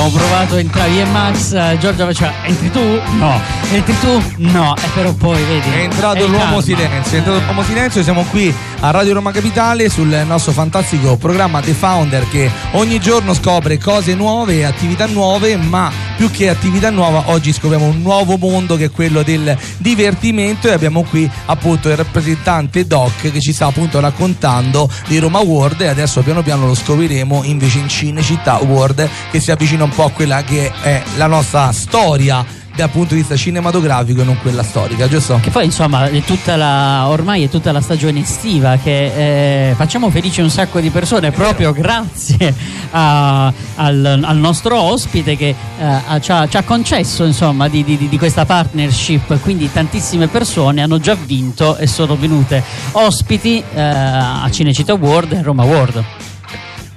Abbiamo 0.00 0.10
provato 0.10 0.54
a 0.54 0.60
entrare 0.60 0.90
io 0.90 1.02
e 1.02 1.04
Max. 1.06 1.78
Giorgia 1.78 2.06
faceva: 2.06 2.32
Entri 2.44 2.70
tu? 2.70 3.00
No. 3.18 3.40
Entri 3.70 3.98
tu? 4.00 4.22
No. 4.36 4.74
E 4.76 4.88
però 4.94 5.12
poi 5.12 5.42
vedi. 5.44 5.70
È 5.70 5.82
entrato 5.82 6.24
il 6.24 6.30
l'uomo 6.30 6.44
calma. 6.44 6.62
silenzio, 6.62 7.12
è 7.12 7.18
entrato 7.18 7.40
l'uomo 7.44 7.62
silenzio, 7.62 8.02
siamo 8.02 8.22
qui 8.24 8.54
a 8.80 8.90
Radio 8.90 9.14
Roma 9.14 9.30
Capitale 9.30 9.90
sul 9.90 10.22
nostro 10.26 10.52
fantastico 10.52 11.16
programma 11.16 11.60
The 11.60 11.72
Founder 11.72 12.26
che 12.30 12.50
ogni 12.72 12.98
giorno 12.98 13.34
scopre 13.34 13.78
cose 13.78 14.14
nuove 14.14 14.64
attività 14.64 15.06
nuove, 15.06 15.56
ma 15.56 16.09
più 16.20 16.30
che 16.30 16.50
attività 16.50 16.90
nuova 16.90 17.30
oggi 17.30 17.50
scopriamo 17.50 17.86
un 17.86 18.02
nuovo 18.02 18.36
mondo 18.36 18.76
che 18.76 18.84
è 18.84 18.90
quello 18.90 19.22
del 19.22 19.56
divertimento 19.78 20.68
e 20.68 20.72
abbiamo 20.72 21.02
qui 21.02 21.26
appunto 21.46 21.88
il 21.88 21.96
rappresentante 21.96 22.86
Doc 22.86 23.30
che 23.30 23.40
ci 23.40 23.54
sta 23.54 23.64
appunto 23.64 24.00
raccontando 24.00 24.86
di 25.06 25.16
Roma 25.16 25.38
World 25.38 25.80
e 25.80 25.86
adesso 25.88 26.20
piano 26.20 26.42
piano 26.42 26.66
lo 26.66 26.74
scopriremo 26.74 27.44
invece 27.44 27.78
in 27.78 27.88
Cinecittà 27.88 28.58
World 28.58 29.08
che 29.30 29.40
si 29.40 29.50
avvicina 29.50 29.84
un 29.84 29.94
po' 29.94 30.04
a 30.04 30.10
quella 30.10 30.44
che 30.44 30.70
è 30.82 31.02
la 31.16 31.26
nostra 31.26 31.72
storia 31.72 32.44
dal 32.80 32.90
punto 32.90 33.14
di 33.14 33.20
vista 33.20 33.36
cinematografico 33.36 34.22
e 34.22 34.24
non 34.24 34.38
quella 34.40 34.62
storica, 34.62 35.08
giusto? 35.08 35.38
Che 35.42 35.50
poi 35.50 35.66
insomma 35.66 36.06
è 36.08 36.22
tutta 36.22 36.56
la, 36.56 37.06
ormai 37.08 37.44
è 37.44 37.48
tutta 37.48 37.72
la 37.72 37.80
stagione 37.80 38.20
estiva 38.20 38.76
che 38.82 39.70
eh, 39.70 39.74
facciamo 39.74 40.10
felici 40.10 40.40
un 40.40 40.50
sacco 40.50 40.80
di 40.80 40.90
persone 40.90 41.30
proprio 41.30 41.72
grazie 41.72 42.54
a- 42.90 43.52
al, 43.76 44.20
al 44.22 44.36
nostro 44.38 44.80
ospite 44.80 45.36
che 45.36 45.48
eh, 45.78 46.20
ci, 46.20 46.32
ha, 46.32 46.48
ci 46.48 46.56
ha 46.56 46.62
concesso 46.62 47.24
insomma 47.24 47.68
di, 47.68 47.84
di- 47.84 48.08
di 48.08 48.18
questa 48.18 48.44
partnership 48.44 49.40
quindi 49.40 49.70
tantissime 49.72 50.26
persone 50.28 50.82
hanno 50.82 50.98
già 50.98 51.14
vinto 51.14 51.76
e 51.76 51.86
sono 51.86 52.16
venute 52.16 52.62
ospiti 52.92 53.62
eh, 53.74 53.80
a 53.80 54.48
Cinecittà 54.50 54.94
World 54.94 55.32
e 55.32 55.42
Roma 55.42 55.64
World. 55.64 56.04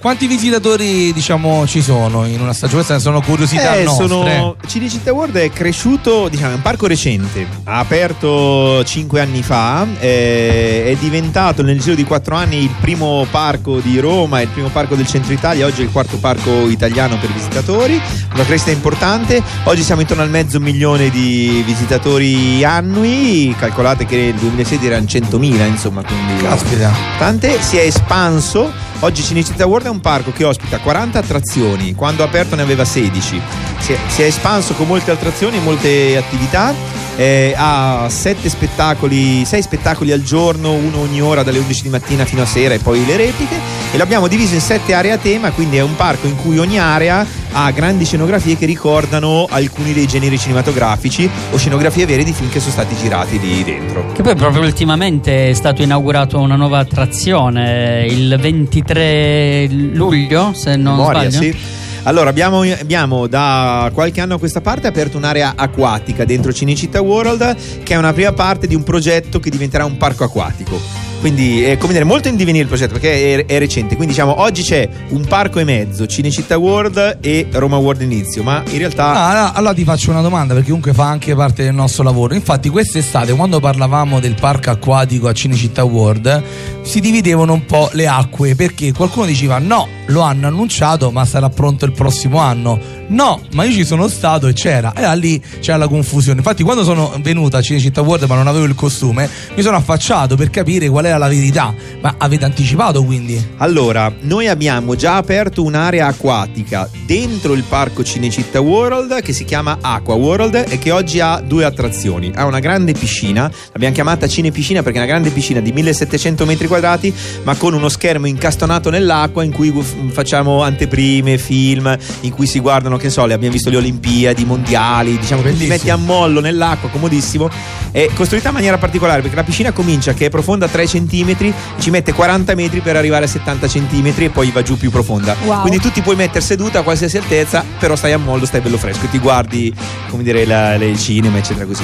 Quanti 0.04 0.28
visitatori 0.28 1.14
diciamo 1.14 1.66
ci 1.66 1.82
sono 1.82 2.26
in 2.26 2.42
una 2.42 2.52
stagione? 2.52 2.84
Queste 2.84 3.02
sono 3.02 3.22
curiosità 3.22 3.78
Eh, 3.78 3.84
nostre. 3.84 4.08
sono... 4.10 4.58
Cinecittà 4.68 5.14
World 5.14 5.38
è 5.38 5.50
cresciuto, 5.50 6.28
diciamo, 6.28 6.52
è 6.52 6.56
un 6.56 6.62
parco 6.62 6.88
recente. 6.88 7.48
Ha 7.64 7.80
aperto 7.80 8.84
5 8.84 9.22
anni 9.22 9.42
fa, 9.44 9.88
eh, 10.00 10.88
è 10.88 10.96
diventato 11.00 11.64
nel 11.64 11.80
giro 11.80 11.96
di 11.96 12.04
4 12.04 12.36
anni 12.36 12.64
il 12.64 12.76
primo 12.82 13.26
parco 13.32 13.80
di 13.80 13.98
Roma, 14.00 14.42
il 14.42 14.50
primo 14.50 14.68
parco 14.68 14.96
del 14.96 15.08
centro 15.08 15.32
Italia, 15.32 15.66
oggi 15.66 15.80
è 15.80 15.86
il 15.86 15.92
quarto 15.92 16.18
parco 16.18 16.68
italiano 16.68 17.18
per 17.18 17.32
visitatori, 17.32 17.98
una 18.34 18.44
crescita 18.44 18.72
importante. 18.72 19.42
Oggi 19.64 19.84
siamo 19.84 20.02
intorno 20.02 20.24
al 20.24 20.30
mezzo 20.30 20.60
milione 20.60 21.12
di 21.12 21.64
visitatori 21.66 22.62
annui, 22.66 23.56
calcolate 23.58 24.06
che 24.06 24.18
nel 24.18 24.34
2016 24.34 24.86
erano 24.86 25.06
100.000, 25.06 25.66
insomma, 25.66 26.04
quindi 26.04 26.44
Caspita. 26.44 26.92
Tante 27.18 27.62
si 27.62 27.78
è 27.78 27.84
espanso. 27.84 28.92
Oggi 29.00 29.22
Cinecittà 29.22 29.66
World 29.66 29.88
è 29.88 29.90
un 29.90 30.00
parco 30.00 30.32
che 30.32 30.44
ospita 30.44 30.80
40 30.80 31.20
attrazioni, 31.20 31.94
quando 31.94 32.24
aperto 32.24 32.56
ne 32.56 32.62
aveva 32.62 32.86
16. 32.86 33.42
Si 33.80 33.94
è, 33.94 33.98
si 34.08 34.22
è 34.22 34.26
espanso 34.26 34.74
con 34.74 34.88
molte 34.88 35.12
attrazioni 35.12 35.58
e 35.58 35.62
molte 35.62 36.18
attività. 36.18 36.74
Eh, 37.16 37.54
ha 37.56 38.08
7 38.10 38.50
spettacoli, 38.50 39.46
6 39.46 39.62
spettacoli 39.62 40.12
al 40.12 40.24
giorno, 40.24 40.72
uno 40.74 41.00
ogni 41.00 41.22
ora 41.22 41.44
dalle 41.44 41.60
11 41.60 41.84
di 41.84 41.90
mattina 41.90 42.26
fino 42.26 42.42
a 42.42 42.46
sera 42.46 42.74
e 42.74 42.80
poi 42.80 43.06
le 43.06 43.18
repliche. 43.18 43.60
E 43.92 43.98
l'abbiamo 43.98 44.28
diviso 44.28 44.56
in 44.56 44.62
7 44.62 44.94
aree 44.94 45.12
a 45.12 45.18
tema, 45.18 45.52
quindi 45.52 45.78
è 45.78 45.82
un 45.82 45.96
parco 45.96 46.28
in 46.28 46.36
cui 46.36 46.58
ogni 46.58 46.80
area 46.80 47.26
ha 47.56 47.70
grandi 47.72 48.06
scenografie 48.06 48.58
che 48.58 48.66
ricordano 48.66 49.46
alcuni 49.50 49.94
dei 49.94 50.08
generi 50.08 50.40
cinematografici 50.40 51.30
o 51.52 51.58
scenografie 51.58 52.06
vere 52.08 52.24
di 52.24 52.34
film 52.34 52.50
che 52.50 52.60
sono 52.60 52.72
stati 52.72 52.96
girati 52.96 53.40
lì 53.40 53.64
dentro. 53.64 54.12
Che 54.12 54.24
poi 54.24 54.36
proprio 54.36 54.64
ultimamente 54.64 55.50
è 55.50 55.54
stato 55.54 55.84
inaugurato 55.84 56.40
una 56.40 56.56
nuova 56.56 56.80
attrazione 56.80 58.06
il 58.10 58.36
23 58.40 59.68
luglio, 59.94 60.54
se 60.54 60.76
non 60.76 60.96
Memoria, 60.96 61.30
sbaglio. 61.30 61.52
sì. 61.52 61.73
Allora, 62.06 62.30
abbiamo, 62.30 62.62
abbiamo 62.62 63.28
da 63.28 63.90
qualche 63.94 64.20
anno 64.20 64.36
a 64.36 64.40
questa 64.40 64.60
parte 64.60 64.88
aperto 64.88 65.16
un'area 65.16 65.54
acquatica 65.56 66.26
dentro 66.26 66.52
Cinecittà 66.52 67.02
World, 67.02 67.82
che 67.84 67.94
è 67.94 67.98
una 67.98 68.12
prima 68.12 68.34
parte 68.34 68.68
di 68.68 68.76
un 68.76 68.84
progetto 68.84 69.40
che 69.40 69.50
diventerà 69.50 69.86
un 69.86 69.96
parco 69.96 70.26
acquatico. 70.26 71.13
Quindi 71.24 71.64
è 71.64 71.78
come 71.78 71.94
dire, 71.94 72.04
molto 72.04 72.28
in 72.28 72.36
divenire 72.36 72.64
il 72.64 72.68
progetto 72.68 72.92
perché 73.00 73.46
è, 73.46 73.46
è 73.46 73.58
recente. 73.58 73.96
Quindi 73.96 74.14
diciamo 74.14 74.42
oggi 74.42 74.62
c'è 74.62 74.90
un 75.12 75.26
parco 75.26 75.60
e 75.60 75.64
mezzo, 75.64 76.06
Cinecittà 76.06 76.58
World 76.58 77.20
e 77.22 77.48
Roma 77.50 77.78
World 77.78 78.02
Inizio, 78.02 78.44
ma 78.44 78.62
in 78.70 78.78
realtà 78.78 79.06
Ah, 79.06 79.30
allora, 79.30 79.54
allora 79.54 79.74
ti 79.74 79.86
faccio 79.86 80.12
una 80.12 80.20
domanda 80.20 80.54
perché 80.54 80.68
comunque 80.68 80.92
fa 80.92 81.08
anche 81.08 81.34
parte 81.34 81.64
del 81.64 81.74
nostro 81.74 82.04
lavoro. 82.04 82.34
Infatti 82.34 82.68
quest'estate 82.68 83.32
quando 83.32 83.62
parlavamo 83.62 84.20
del 84.20 84.36
parco 84.38 84.70
acquatico 84.72 85.30
a 85.30 85.32
Cinecittà 85.32 85.86
World 85.86 86.44
si 86.82 87.00
dividevano 87.00 87.54
un 87.54 87.66
po' 87.66 87.90
le 87.94 88.06
acque 88.06 88.56
perché 88.56 88.92
qualcuno 88.92 89.26
diceva 89.26 89.60
no, 89.60 89.88
lo 90.08 90.20
hanno 90.24 90.48
annunciato 90.48 91.10
ma 91.10 91.24
sarà 91.24 91.48
pronto 91.48 91.86
il 91.86 91.94
prossimo 91.94 92.40
anno. 92.40 92.78
No, 93.08 93.42
ma 93.54 93.64
io 93.64 93.74
ci 93.74 93.86
sono 93.86 94.08
stato 94.08 94.48
e 94.48 94.54
c'era. 94.54 94.94
E 94.94 95.16
lì 95.18 95.42
c'era 95.60 95.78
la 95.78 95.88
confusione. 95.88 96.40
Infatti 96.40 96.64
quando 96.64 96.84
sono 96.84 97.14
venuto 97.22 97.58
a 97.58 97.62
Cinecittà 97.62 98.02
World 98.02 98.26
ma 98.26 98.36
non 98.36 98.48
avevo 98.48 98.66
il 98.66 98.76
costume 98.76 99.30
mi 99.56 99.62
sono 99.62 99.78
affacciato 99.78 100.36
per 100.36 100.50
capire 100.50 100.90
qual 100.90 101.06
era 101.06 101.18
la 101.18 101.28
verità. 101.28 101.74
Ma 102.02 102.16
avete 102.18 102.46
anticipato 102.46 103.04
quindi? 103.04 103.42
Allora, 103.58 104.12
noi 104.22 104.48
abbiamo 104.48 104.96
già 104.96 105.16
aperto 105.18 105.64
un'area 105.64 106.08
acquatica 106.08 106.90
dentro 107.06 107.54
il 107.54 107.64
parco 107.64 108.04
Cinecittà 108.04 108.62
World 108.62 109.22
che 109.22 109.34
si 109.34 109.46
chiama 109.46 109.78
Aqua 109.82 110.16
World 110.16 110.66
e 110.68 110.80
che 110.80 110.92
oggi 110.92 111.20
ha 111.20 111.40
due 111.40 111.66
attrazioni. 111.66 112.32
Ha 112.34 112.46
una 112.46 112.60
grande 112.60 112.94
piscina, 112.94 113.52
l'abbiamo 113.72 113.94
chiamata 113.94 114.28
Cinepiscina 114.28 114.82
perché 114.82 114.98
è 114.98 115.02
una 115.02 115.12
grande 115.12 115.30
piscina 115.30 115.60
di 115.60 115.72
1700 115.72 116.46
metri 116.46 116.68
quadrati, 116.68 117.14
ma 117.44 117.56
con 117.56 117.74
uno 117.74 117.90
schermo 117.90 118.28
incastonato 118.28 118.90
nell'acqua 118.90 119.44
in 119.44 119.52
cui 119.52 119.72
facciamo 120.12 120.64
anteprime, 120.64 121.38
film, 121.38 121.96
in 122.22 122.32
cui 122.32 122.48
si 122.48 122.60
guardano, 122.60 122.93
che 122.98 123.10
so, 123.10 123.26
le 123.26 123.34
abbiamo 123.34 123.54
visto 123.54 123.70
le 123.70 123.78
Olimpiadi, 123.78 124.42
i 124.42 124.46
mondiali, 124.46 125.18
diciamo 125.18 125.42
che 125.42 125.56
ti 125.58 125.66
metti 125.68 125.90
a 125.90 125.96
mollo 125.96 126.40
nell'acqua, 126.40 126.90
comodissimo. 126.90 127.50
È 127.92 128.10
costruita 128.14 128.50
in 128.50 128.54
maniera 128.56 128.78
particolare 128.78 129.22
perché 129.22 129.36
la 129.36 129.44
piscina 129.44 129.72
comincia 129.72 130.14
che 130.14 130.26
è 130.26 130.30
profonda 130.30 130.68
3 130.68 130.86
cm, 130.86 131.54
ci 131.80 131.90
mette 131.90 132.14
40 132.14 132.56
metri 132.56 132.80
per 132.80 132.96
arrivare 132.96 133.26
a 133.26 133.28
70 133.28 133.68
cm 133.68 134.14
e 134.18 134.30
poi 134.30 134.50
va 134.52 134.62
giù 134.62 134.78
più 134.78 134.90
profonda. 134.90 135.36
Wow. 135.46 135.62
Quindi 135.62 135.80
tu 135.80 135.92
ti 135.92 136.02
puoi 136.02 136.16
mettere 136.16 136.42
seduta 136.42 136.80
a 136.80 136.82
qualsiasi 136.84 137.18
altezza, 137.18 137.64
però 137.80 137.96
stai 137.96 138.14
a 138.14 138.18
mollo, 138.18 138.46
stai 138.46 138.62
bello 138.62 138.78
fresco 138.78 139.06
e 139.06 139.10
ti 139.10 139.20
guardi, 139.20 139.74
come 140.10 140.24
dire, 140.24 140.46
la- 140.46 140.78
le- 140.78 140.90
il 140.90 141.00
cinema, 141.00 141.38
eccetera 141.38 141.66
così. 141.66 141.84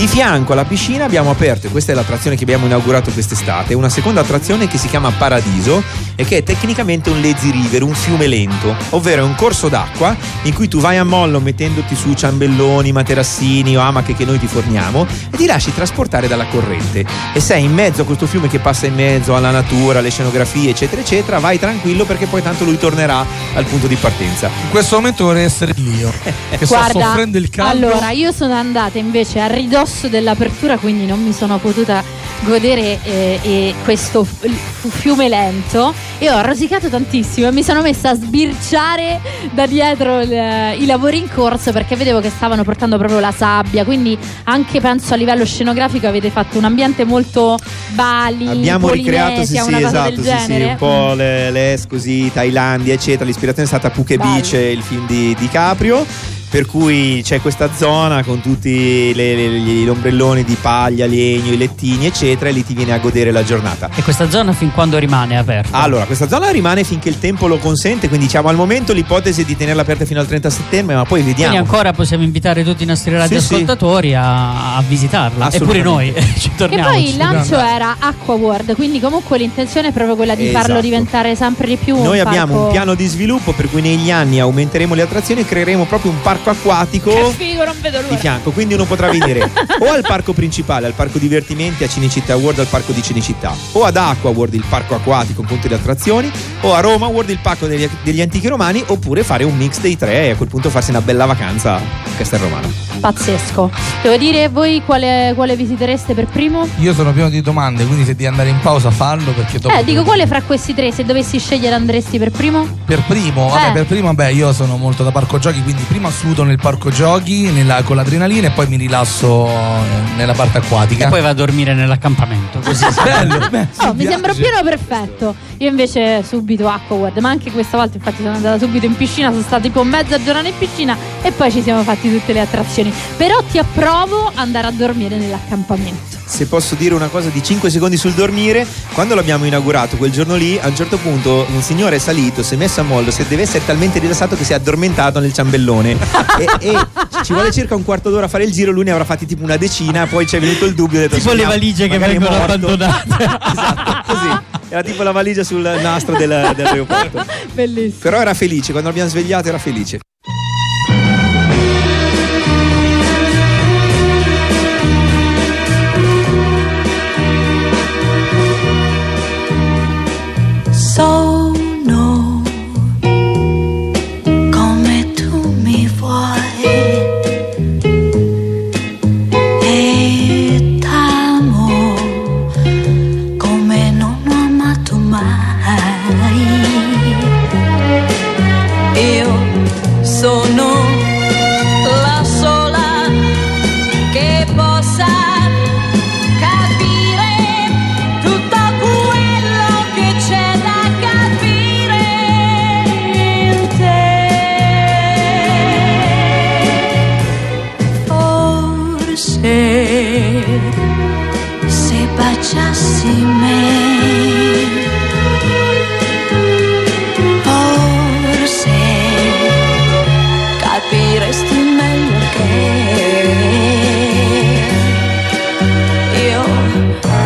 Di 0.00 0.08
fianco 0.08 0.54
alla 0.54 0.64
piscina 0.64 1.04
abbiamo 1.04 1.28
aperto, 1.28 1.66
e 1.66 1.70
questa 1.70 1.92
è 1.92 1.94
l'attrazione 1.94 2.34
che 2.34 2.44
abbiamo 2.44 2.64
inaugurato 2.64 3.10
quest'estate, 3.10 3.74
una 3.74 3.90
seconda 3.90 4.22
attrazione 4.22 4.66
che 4.66 4.78
si 4.78 4.88
chiama 4.88 5.10
Paradiso 5.10 5.82
e 6.14 6.24
che 6.24 6.38
è 6.38 6.42
tecnicamente 6.42 7.10
un 7.10 7.20
lazy 7.20 7.50
river, 7.50 7.82
un 7.82 7.92
fiume 7.92 8.26
lento, 8.26 8.74
ovvero 8.90 9.20
è 9.20 9.24
un 9.26 9.34
corso 9.34 9.68
d'acqua 9.68 10.16
in 10.44 10.54
cui 10.54 10.68
tu 10.68 10.80
vai 10.80 10.96
a 10.96 11.04
mollo 11.04 11.38
mettendoti 11.38 11.94
su 11.94 12.14
ciambelloni, 12.14 12.92
materassini 12.92 13.76
o 13.76 13.82
amache 13.82 14.14
che 14.14 14.24
noi 14.24 14.38
ti 14.38 14.46
forniamo 14.46 15.06
e 15.32 15.36
ti 15.36 15.44
lasci 15.44 15.74
trasportare 15.74 16.28
dalla 16.28 16.46
corrente. 16.46 17.04
E 17.34 17.40
sei 17.40 17.64
in 17.64 17.74
mezzo 17.74 18.00
a 18.00 18.04
questo 18.06 18.26
fiume 18.26 18.48
che 18.48 18.58
passa 18.58 18.86
in 18.86 18.94
mezzo 18.94 19.36
alla 19.36 19.50
natura, 19.50 19.98
alle 19.98 20.10
scenografie, 20.10 20.70
eccetera, 20.70 21.02
eccetera, 21.02 21.40
vai 21.40 21.58
tranquillo 21.58 22.06
perché 22.06 22.24
poi 22.24 22.40
tanto 22.40 22.64
lui 22.64 22.78
tornerà 22.78 23.22
al 23.52 23.66
punto 23.66 23.86
di 23.86 23.96
partenza. 23.96 24.46
In 24.46 24.70
questo 24.70 24.96
momento 24.96 25.24
vorrei 25.24 25.44
essere 25.44 25.74
io, 25.76 26.10
che 26.22 26.64
sto 26.64 26.74
Guarda, 26.74 27.00
soffrendo 27.00 27.36
il 27.36 27.50
caldo. 27.50 27.86
allora 27.86 28.12
io 28.12 28.32
sono 28.32 28.54
andata 28.54 28.96
invece 28.96 29.40
a 29.40 29.46
ridosso 29.46 29.88
dell'apertura, 30.08 30.76
quindi 30.78 31.06
non 31.06 31.22
mi 31.22 31.32
sono 31.32 31.58
potuta 31.58 32.02
godere 32.42 32.98
eh, 33.04 33.38
eh, 33.42 33.74
questo 33.84 34.24
fiume 34.24 35.28
lento 35.28 35.92
e 36.18 36.30
ho 36.30 36.40
rosicato 36.40 36.88
tantissimo 36.88 37.48
e 37.48 37.52
mi 37.52 37.62
sono 37.62 37.82
messa 37.82 38.10
a 38.10 38.14
sbirciare 38.14 39.20
da 39.52 39.66
dietro 39.66 40.20
il- 40.20 40.80
i 40.80 40.86
lavori 40.86 41.18
in 41.18 41.28
corso 41.32 41.70
perché 41.72 41.96
vedevo 41.96 42.20
che 42.20 42.30
stavano 42.30 42.64
portando 42.64 42.96
proprio 42.96 43.20
la 43.20 43.32
sabbia, 43.32 43.84
quindi 43.84 44.16
anche 44.44 44.80
penso 44.80 45.12
a 45.14 45.16
livello 45.16 45.44
scenografico 45.44 46.06
avete 46.06 46.30
fatto 46.30 46.56
un 46.58 46.64
ambiente 46.64 47.04
molto 47.04 47.58
Bali, 47.88 48.48
Abbiamo 48.48 48.88
ricreato, 48.90 49.44
sì, 49.44 49.58
Polinesia, 49.58 49.78
sì, 49.78 49.84
esatto, 49.84 50.22
sì, 50.22 50.44
sì, 50.44 50.62
un 50.62 50.76
po' 50.76 51.12
le, 51.14 51.50
le 51.50 51.78
così, 51.88 52.30
Thailandia, 52.32 52.94
eccetera. 52.94 53.24
L'ispirazione 53.24 53.68
è 53.68 53.70
stata 53.70 53.90
Bello. 54.16 54.32
Beach, 54.32 54.52
il 54.52 54.82
film 54.82 55.06
di, 55.06 55.34
di 55.38 55.48
Caprio. 55.48 56.06
Per 56.50 56.66
cui 56.66 57.20
c'è 57.24 57.40
questa 57.40 57.70
zona 57.76 58.24
con 58.24 58.40
tutti 58.40 59.14
le- 59.14 59.36
le- 59.36 59.60
gli 59.60 59.88
ombrelloni 59.88 60.42
di 60.42 60.56
paglia, 60.60 61.06
legno, 61.06 61.52
i 61.52 61.56
lettini, 61.56 62.06
eccetera, 62.06 62.50
e 62.50 62.52
lì 62.52 62.64
ti 62.66 62.74
viene 62.74 62.92
a 62.92 62.98
godere 62.98 63.30
la 63.30 63.44
giornata. 63.44 63.88
E 63.94 64.02
questa 64.02 64.28
zona 64.28 64.52
fin 64.52 64.72
quando 64.72 64.98
rimane 64.98 65.38
aperta? 65.38 65.78
Allora, 65.78 66.06
questa 66.06 66.26
zona 66.26 66.50
rimane 66.50 66.82
finché 66.82 67.08
il 67.08 67.20
tempo 67.20 67.46
lo 67.46 67.58
consente, 67.58 68.08
quindi 68.08 68.26
diciamo 68.26 68.48
al 68.48 68.56
momento 68.56 68.92
l'ipotesi 68.92 69.42
è 69.42 69.44
di 69.44 69.56
tenerla 69.56 69.82
aperta 69.82 70.04
fino 70.04 70.18
al 70.18 70.26
30 70.26 70.50
settembre, 70.50 70.96
ma 70.96 71.04
poi 71.04 71.20
vediamo. 71.22 71.52
Quindi 71.52 71.68
ancora 71.70 71.92
possiamo 71.92 72.24
invitare 72.24 72.64
tutti 72.64 72.82
i 72.82 72.86
nostri 72.86 73.12
radioascoltatori 73.12 74.14
a, 74.16 74.76
a 74.76 74.82
visitarla. 74.86 75.52
Eppure 75.52 75.82
noi 75.82 76.12
ci 76.36 76.48
E 76.52 76.56
torniamo. 76.56 76.88
poi 76.88 77.10
il 77.10 77.16
lancio 77.16 77.56
era 77.60 77.94
Aqua 78.00 78.34
World, 78.34 78.74
quindi 78.74 78.98
comunque 78.98 79.38
l'intenzione 79.38 79.88
è 79.88 79.92
proprio 79.92 80.16
quella 80.16 80.34
di 80.34 80.48
Esatto. 80.48 80.64
farlo 80.66 80.80
diventare 80.80 81.36
sempre 81.36 81.68
di 81.68 81.76
più 81.76 81.94
Noi 82.02 82.18
un 82.18 82.26
abbiamo 82.26 82.46
parco- 82.54 82.66
un 82.66 82.72
piano 82.72 82.94
di 82.94 83.06
sviluppo 83.06 83.52
per 83.52 83.70
cui 83.70 83.80
negli 83.82 84.10
anni 84.10 84.40
aumenteremo 84.40 84.94
le 84.94 85.02
attrazioni 85.02 85.42
e 85.42 85.44
creeremo 85.44 85.84
proprio 85.84 86.10
un 86.10 86.20
parco 86.20 86.38
acquatico 86.48 87.10
Che 87.10 87.34
figo, 87.36 87.64
non 87.64 87.76
vedo 87.80 87.98
di 87.98 88.04
l'ora. 88.04 88.16
fianco, 88.16 88.50
quindi 88.52 88.72
uno 88.74 88.84
potrà 88.86 89.10
venire 89.10 89.42
o 89.80 89.90
al 89.92 90.00
parco 90.02 90.32
principale, 90.32 90.86
al 90.86 90.94
parco 90.94 91.18
divertimenti 91.18 91.84
a 91.84 91.88
Cinecittà 91.88 92.34
World, 92.36 92.60
al 92.60 92.66
parco 92.66 92.92
di 92.92 93.02
Cinecittà, 93.02 93.54
o 93.72 93.84
ad 93.84 93.96
Aqua 93.96 94.30
World, 94.30 94.54
il 94.54 94.64
parco 94.68 94.94
acquatico, 94.94 95.42
un 95.42 95.46
punto 95.46 95.68
di 95.68 95.74
attrazioni, 95.74 96.30
o 96.62 96.72
a 96.74 96.80
Roma 96.80 97.06
World, 97.08 97.28
il 97.30 97.40
parco 97.42 97.66
degli, 97.66 97.86
degli 98.02 98.20
antichi 98.22 98.48
romani, 98.48 98.82
oppure 98.86 99.22
fare 99.22 99.44
un 99.44 99.54
mix 99.56 99.80
dei 99.80 99.96
tre 99.98 100.26
e 100.26 100.30
a 100.30 100.36
quel 100.36 100.48
punto 100.48 100.70
farsi 100.70 100.90
una 100.90 101.00
bella 101.02 101.26
vacanza 101.26 101.74
a 101.74 101.80
Castel 102.16 102.38
Romano. 102.40 102.72
Pazzesco. 103.00 103.70
Devo 104.02 104.16
dire, 104.16 104.48
voi 104.48 104.82
quale, 104.84 105.32
quale 105.34 105.56
visitereste 105.56 106.14
per 106.14 106.26
primo? 106.26 106.66
Io 106.78 106.92
sono 106.94 107.12
pieno 107.12 107.28
di 107.30 107.40
domande, 107.40 107.84
quindi 107.84 108.04
se 108.04 108.10
devi 108.12 108.26
andare 108.26 108.50
in 108.50 108.58
pausa 108.60 108.90
fallo 108.90 109.32
perché 109.32 109.58
dopo. 109.58 109.74
Eh, 109.74 109.84
dico 109.84 110.02
quale 110.04 110.26
fra 110.26 110.42
questi 110.42 110.74
tre, 110.74 110.92
se 110.92 111.04
dovessi 111.04 111.38
scegliere 111.38 111.74
andresti 111.74 112.18
per 112.18 112.30
primo? 112.30 112.66
Per 112.84 113.02
primo, 113.06 113.48
vabbè, 113.48 113.68
Eh. 113.70 113.72
per 113.72 113.86
primo, 113.86 114.06
vabbè, 114.08 114.28
io 114.28 114.52
sono 114.52 114.76
molto 114.76 115.02
da 115.02 115.10
parco 115.12 115.38
giochi, 115.38 115.62
quindi 115.62 115.82
prima 115.84 116.10
sudo 116.30 116.44
nel 116.44 116.58
parco 116.60 116.90
giochi 116.90 117.50
nella- 117.50 117.82
con 117.82 117.96
l'adrenalina 117.96 118.46
e 118.46 118.50
poi 118.50 118.68
mi 118.68 118.76
rilasso 118.76 119.48
eh, 119.48 120.14
nella 120.16 120.32
parte 120.32 120.58
acquatica. 120.58 121.06
E 121.06 121.08
poi 121.08 121.20
va 121.20 121.30
a 121.30 121.32
dormire 121.34 121.74
nell'accampamento. 121.74 122.60
Così 122.60 122.84
bello, 123.02 123.48
beh, 123.48 123.66
Oh, 123.78 123.94
mi 123.94 124.04
sembra 124.06 124.32
pieno 124.32 124.62
perfetto. 124.62 125.34
Io 125.58 125.68
invece 125.68 126.22
subito 126.22 126.68
Aqua 126.68 126.96
World, 126.96 127.18
ma 127.18 127.30
anche 127.30 127.50
questa 127.50 127.76
volta 127.76 127.96
infatti 127.96 128.22
sono 128.22 128.34
andata 128.36 128.58
subito 128.58 128.86
in 128.86 128.96
piscina, 128.96 129.30
sono 129.30 129.42
stata 129.42 129.60
tipo 129.60 129.82
mezza 129.82 130.22
giornata 130.22 130.46
in 130.46 130.54
piscina 130.56 130.96
e 131.22 131.32
poi 131.32 131.50
ci 131.50 131.62
siamo 131.62 131.82
fatti 131.82 132.08
tutte 132.10 132.32
le 132.32 132.40
attrazioni. 132.40 132.92
Però 133.16 133.42
ti 133.50 133.58
approvo 133.58 134.30
andare 134.34 134.68
a 134.68 134.70
dormire 134.70 135.16
nell'accampamento. 135.16 136.19
Se 136.30 136.46
posso 136.46 136.76
dire 136.76 136.94
una 136.94 137.08
cosa 137.08 137.28
di 137.28 137.42
5 137.42 137.68
secondi 137.70 137.96
sul 137.96 138.12
dormire, 138.12 138.64
quando 138.94 139.14
l'abbiamo 139.16 139.44
inaugurato 139.46 139.96
quel 139.96 140.12
giorno 140.12 140.36
lì, 140.36 140.58
a 140.58 140.68
un 140.68 140.76
certo 140.76 140.96
punto 140.96 141.44
un 141.52 141.60
signore 141.60 141.96
è 141.96 141.98
salito, 141.98 142.42
si 142.44 142.54
è 142.54 142.56
messo 142.56 142.80
a 142.80 142.84
mollo, 142.84 143.10
si 143.10 143.24
deve 143.28 143.42
essere 143.42 143.64
talmente 143.66 143.98
rilassato 143.98 144.36
che 144.36 144.44
si 144.44 144.52
è 144.52 144.54
addormentato 144.54 145.18
nel 145.18 145.32
ciambellone. 145.34 145.90
e, 146.38 146.46
e 146.60 146.76
ci 147.24 147.32
vuole 147.32 147.50
circa 147.52 147.74
un 147.74 147.84
quarto 147.84 148.10
d'ora 148.10 148.26
a 148.26 148.28
fare 148.28 148.44
il 148.44 148.52
giro, 148.52 148.70
lui 148.70 148.84
ne 148.84 148.92
avrà 148.92 149.04
fatti 149.04 149.26
tipo 149.26 149.42
una 149.42 149.56
decina, 149.56 150.06
poi 150.06 150.26
ci 150.26 150.36
è 150.36 150.40
venuto 150.40 150.64
il 150.66 150.74
dubbio. 150.74 151.00
detto, 151.00 151.16
Tipo 151.16 151.30
le 151.32 151.42
"Speriamo, 151.42 151.52
valigie 151.52 151.88
che 151.88 151.98
vengono 151.98 152.30
morto." 152.30 152.42
abbandonate. 152.44 153.08
esatto, 153.52 154.02
così. 154.12 154.38
Era 154.68 154.82
tipo 154.82 155.02
la 155.02 155.12
valigia 155.12 155.42
sul 155.42 155.60
nastro 155.60 156.16
del- 156.16 156.52
dell'aeroporto. 156.54 157.24
Bellissimo. 157.52 157.96
Però 158.00 158.20
era 158.20 158.34
felice, 158.34 158.70
quando 158.70 158.88
l'abbiamo 158.88 159.10
svegliato 159.10 159.48
era 159.48 159.58
felice. 159.58 159.98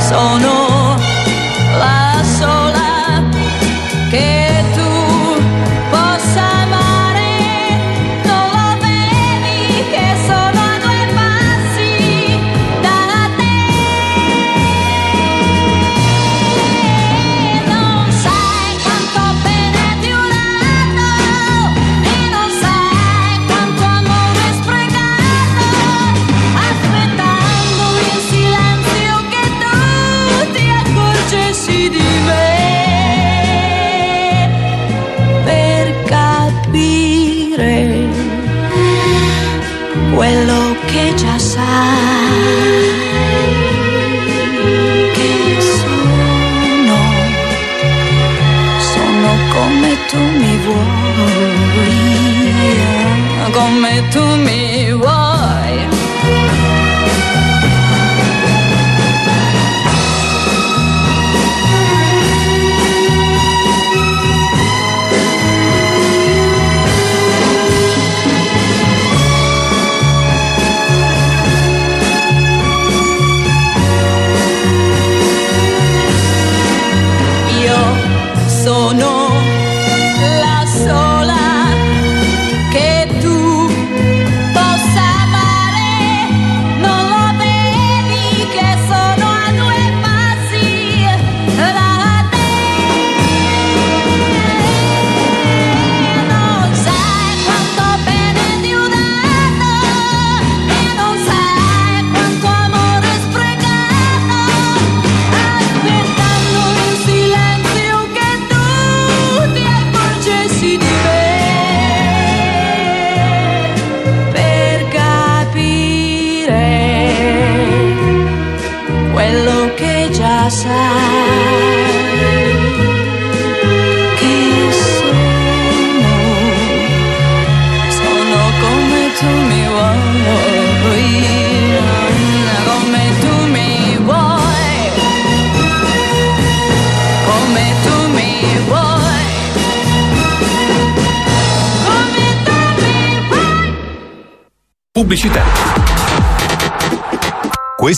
Sono 0.04 0.38
la 0.38 0.53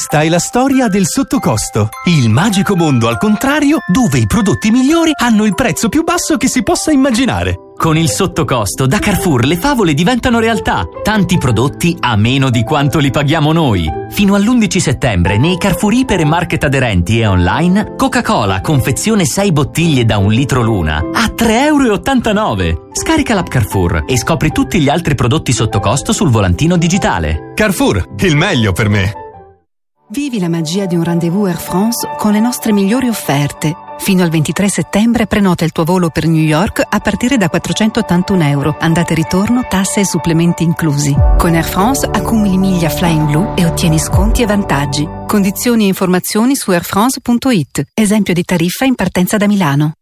Questa 0.09 0.25
è 0.25 0.29
la 0.29 0.39
storia 0.39 0.87
del 0.87 1.05
sottocosto, 1.05 1.89
il 2.05 2.31
magico 2.31 2.77
mondo 2.77 3.09
al 3.09 3.19
contrario 3.19 3.79
dove 3.93 4.19
i 4.19 4.27
prodotti 4.29 4.71
migliori 4.71 5.11
hanno 5.13 5.45
il 5.45 5.57
prezzo 5.57 5.89
più 5.89 6.05
basso 6.05 6.37
che 6.37 6.47
si 6.47 6.63
possa 6.63 6.93
immaginare. 6.93 7.57
Con 7.77 7.97
il 7.97 8.09
sottocosto 8.09 8.87
da 8.87 9.01
Carrefour 9.01 9.45
le 9.45 9.57
favole 9.57 9.95
diventano 9.95 10.39
realtà. 10.39 10.85
Tanti 11.03 11.39
prodotti 11.39 11.97
a 11.99 12.15
meno 12.15 12.51
di 12.51 12.63
quanto 12.63 13.01
li 13.01 13.11
paghiamo 13.11 13.51
noi. 13.51 13.91
Fino 14.11 14.37
all'11 14.37 14.77
settembre 14.77 15.39
nei 15.39 15.59
Carrefour 15.59 15.93
Iper 15.93 16.21
e 16.21 16.25
Market 16.25 16.63
aderenti 16.63 17.19
e 17.19 17.27
online 17.27 17.95
Coca-Cola 17.97 18.61
confezione 18.61 19.25
6 19.25 19.51
bottiglie 19.51 20.05
da 20.05 20.19
un 20.19 20.31
litro 20.31 20.63
l'una 20.63 20.99
a 20.99 21.33
3,89 21.37 22.61
euro. 22.65 22.89
Scarica 22.93 23.35
l'app 23.35 23.49
Carrefour 23.49 24.05
e 24.07 24.17
scopri 24.17 24.53
tutti 24.53 24.79
gli 24.79 24.89
altri 24.89 25.17
prodotti 25.17 25.53
sottocosto 25.53 26.13
sul 26.13 26.31
volantino 26.31 26.77
digitale. 26.77 27.51
Carrefour, 27.57 28.15
il 28.21 28.37
meglio 28.37 28.71
per 28.71 28.89
me. 28.89 29.25
Vivi 30.09 30.39
la 30.39 30.49
magia 30.49 30.87
di 30.87 30.95
un 30.95 31.03
rendezvous 31.03 31.49
Air 31.49 31.59
France 31.59 32.09
con 32.17 32.31
le 32.31 32.39
nostre 32.39 32.73
migliori 32.73 33.09
offerte. 33.09 33.75
Fino 33.99 34.23
al 34.23 34.31
23 34.31 34.69
settembre 34.69 35.27
prenota 35.27 35.65
il 35.65 35.73
tuo 35.73 35.83
volo 35.83 36.11
per 36.11 36.29
New 36.29 36.43
York 36.43 36.81
a 36.89 37.01
partire 37.01 37.37
da 37.37 37.49
481 37.49 38.45
euro. 38.45 38.77
Andate 38.79 39.15
e 39.15 39.17
ritorno, 39.17 39.67
tasse 39.69 40.01
e 40.01 40.05
supplementi 40.05 40.63
inclusi. 40.63 41.13
Con 41.37 41.55
Air 41.55 41.65
France 41.65 42.07
accumuli 42.07 42.57
miglia 42.57 42.89
Flying 42.89 43.27
Blue 43.27 43.55
e 43.57 43.67
ottieni 43.67 43.99
sconti 43.99 44.43
e 44.43 44.47
vantaggi. 44.47 45.09
Condizioni 45.27 45.85
e 45.85 45.89
informazioni 45.89 46.55
su 46.55 46.71
airfrance.it. 46.71 47.87
Esempio 47.93 48.33
di 48.33 48.45
tariffa 48.45 48.85
in 48.85 48.95
partenza 48.95 49.37
da 49.37 49.49
Milano. 49.49 49.95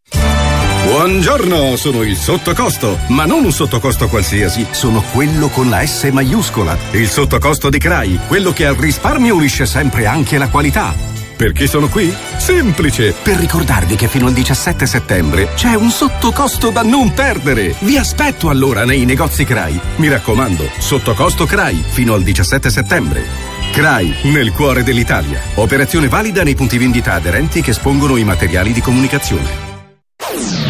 Buongiorno, 0.85 1.75
sono 1.77 2.03
il 2.03 2.15
sottocosto, 2.15 2.99
ma 3.07 3.25
non 3.25 3.43
un 3.43 3.51
sottocosto 3.51 4.07
qualsiasi, 4.07 4.67
sono 4.69 5.01
quello 5.11 5.47
con 5.47 5.67
la 5.67 5.83
S 5.83 6.03
maiuscola. 6.11 6.77
Il 6.91 7.09
sottocosto 7.09 7.71
di 7.71 7.79
CRAI, 7.79 8.19
quello 8.27 8.53
che 8.53 8.67
al 8.67 8.75
risparmio 8.75 9.33
unisce 9.33 9.65
sempre 9.65 10.05
anche 10.05 10.37
la 10.37 10.47
qualità. 10.47 10.93
Perché 11.35 11.65
sono 11.65 11.87
qui? 11.87 12.15
Semplice! 12.37 13.15
Per 13.19 13.35
ricordarvi 13.35 13.95
che 13.95 14.07
fino 14.07 14.27
al 14.27 14.33
17 14.33 14.85
settembre 14.85 15.49
c'è 15.55 15.73
un 15.73 15.89
sottocosto 15.89 16.69
da 16.69 16.83
non 16.83 17.13
perdere. 17.15 17.73
Vi 17.79 17.97
aspetto 17.97 18.49
allora 18.49 18.85
nei 18.85 19.05
negozi 19.05 19.43
CRAI. 19.43 19.79
Mi 19.95 20.07
raccomando, 20.07 20.69
sottocosto 20.77 21.47
CRAI 21.47 21.83
fino 21.87 22.13
al 22.13 22.21
17 22.21 22.69
settembre. 22.69 23.25
CRAI, 23.71 24.17
nel 24.25 24.51
cuore 24.51 24.83
dell'Italia. 24.83 25.41
Operazione 25.55 26.07
valida 26.07 26.43
nei 26.43 26.53
punti 26.53 26.77
vendita 26.77 27.13
aderenti 27.13 27.61
che 27.61 27.71
espongono 27.71 28.17
i 28.17 28.23
materiali 28.23 28.71
di 28.71 28.81
comunicazione. 28.81 29.74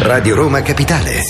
Radio 0.00 0.34
Roma 0.36 0.62
Capitale. 0.62 1.22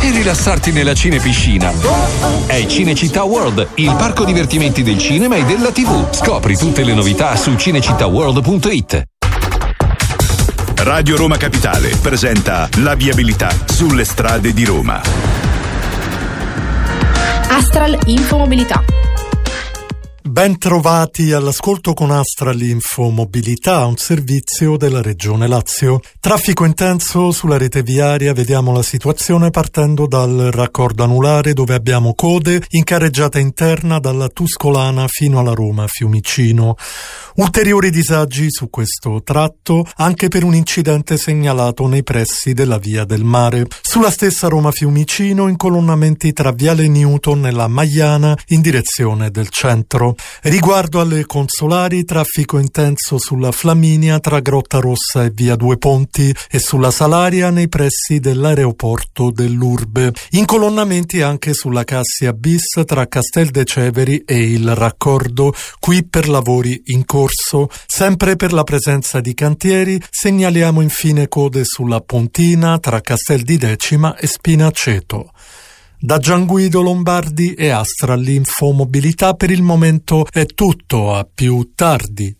e 0.00 0.10
rilassarti 0.10 0.72
nella 0.72 0.94
cinepiscina. 0.94 1.72
È 2.46 2.66
Cinecittà 2.66 3.24
World, 3.24 3.68
il 3.74 3.94
parco 3.96 4.24
divertimenti 4.24 4.82
del 4.82 4.98
cinema 4.98 5.36
e 5.36 5.44
della 5.44 5.70
TV. 5.70 6.12
Scopri 6.12 6.56
tutte 6.56 6.84
le 6.84 6.94
novità 6.94 7.36
su 7.36 7.54
cinecittàworld.it. 7.54 9.02
Radio 10.76 11.16
Roma 11.16 11.36
Capitale 11.36 11.96
presenta 12.00 12.68
la 12.76 12.94
viabilità 12.94 13.50
sulle 13.66 14.04
strade 14.04 14.52
di 14.52 14.64
Roma. 14.64 15.00
Astral 17.48 17.98
Infomobilità. 18.06 19.07
Ben 20.28 20.58
trovati 20.58 21.32
all'ascolto 21.32 21.94
con 21.94 22.10
Astral 22.10 22.60
Info 22.60 23.08
Mobilità, 23.08 23.86
un 23.86 23.96
servizio 23.96 24.76
della 24.76 25.00
Regione 25.00 25.48
Lazio. 25.48 26.00
Traffico 26.20 26.66
intenso 26.66 27.32
sulla 27.32 27.56
rete 27.56 27.82
viaria, 27.82 28.34
vediamo 28.34 28.70
la 28.70 28.82
situazione 28.82 29.48
partendo 29.48 30.06
dal 30.06 30.50
raccordo 30.52 31.02
anulare 31.02 31.54
dove 31.54 31.72
abbiamo 31.72 32.12
code 32.14 32.62
in 32.72 32.84
carreggiata 32.84 33.38
interna 33.38 34.00
dalla 34.00 34.28
Tuscolana 34.28 35.06
fino 35.08 35.38
alla 35.38 35.54
Roma 35.54 35.86
Fiumicino. 35.86 36.76
Ulteriori 37.36 37.90
disagi 37.90 38.50
su 38.50 38.68
questo 38.68 39.22
tratto 39.24 39.86
anche 39.96 40.28
per 40.28 40.44
un 40.44 40.54
incidente 40.54 41.16
segnalato 41.16 41.86
nei 41.86 42.02
pressi 42.02 42.52
della 42.52 42.78
Via 42.78 43.04
del 43.04 43.24
Mare. 43.24 43.66
Sulla 43.80 44.10
stessa 44.10 44.48
Roma 44.48 44.72
Fiumicino 44.72 45.48
incolonnamenti 45.48 46.34
tra 46.34 46.52
Viale 46.52 46.86
Newton 46.86 47.46
e 47.46 47.50
la 47.50 47.68
Maiana 47.68 48.36
in 48.48 48.60
direzione 48.60 49.30
del 49.30 49.48
centro. 49.48 50.16
Riguardo 50.42 51.00
alle 51.00 51.26
consolari, 51.26 52.04
traffico 52.04 52.58
intenso 52.58 53.18
sulla 53.18 53.52
Flaminia 53.52 54.18
tra 54.20 54.40
Grotta 54.40 54.78
Rossa 54.78 55.24
e 55.24 55.30
Via 55.30 55.56
Due 55.56 55.76
Ponti 55.78 56.34
e 56.50 56.58
sulla 56.58 56.90
Salaria 56.90 57.50
nei 57.50 57.68
pressi 57.68 58.20
dell'aeroporto 58.20 59.30
dell'Urbe. 59.30 60.12
Incolonnamenti 60.30 61.20
anche 61.22 61.54
sulla 61.54 61.84
Cassia 61.84 62.32
Bis 62.32 62.82
tra 62.84 63.06
Castel 63.06 63.50
de 63.50 63.64
Ceveri 63.64 64.22
e 64.24 64.52
il 64.52 64.74
raccordo, 64.74 65.52
qui 65.80 66.04
per 66.04 66.28
lavori 66.28 66.80
in 66.86 67.04
corso. 67.04 67.68
Sempre 67.86 68.36
per 68.36 68.52
la 68.52 68.64
presenza 68.64 69.20
di 69.20 69.34
cantieri, 69.34 70.00
segnaliamo 70.08 70.80
infine 70.80 71.28
code 71.28 71.64
sulla 71.64 72.00
Pontina 72.00 72.78
tra 72.78 73.00
Castel 73.00 73.42
di 73.42 73.56
Decima 73.56 74.16
e 74.16 74.26
Spinaceto. 74.26 75.32
Da 76.00 76.18
Gianguido 76.18 76.80
Lombardi 76.80 77.54
e 77.54 77.70
Astra 77.70 78.14
l'Infomobilità 78.14 79.34
per 79.34 79.50
il 79.50 79.62
momento 79.62 80.26
è 80.30 80.46
tutto, 80.46 81.12
a 81.12 81.26
più 81.28 81.72
tardi. 81.74 82.32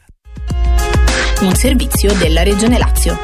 Un 1.40 1.54
servizio 1.56 2.14
della 2.14 2.44
Regione 2.44 2.78
Lazio. 2.78 3.18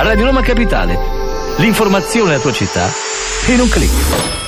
Radio 0.00 0.26
Roma 0.26 0.42
Capitale. 0.42 0.96
L'informazione 1.56 2.34
alla 2.34 2.40
tua 2.40 2.52
città 2.52 2.88
in 3.48 3.58
un 3.58 3.68
clic. 3.68 4.47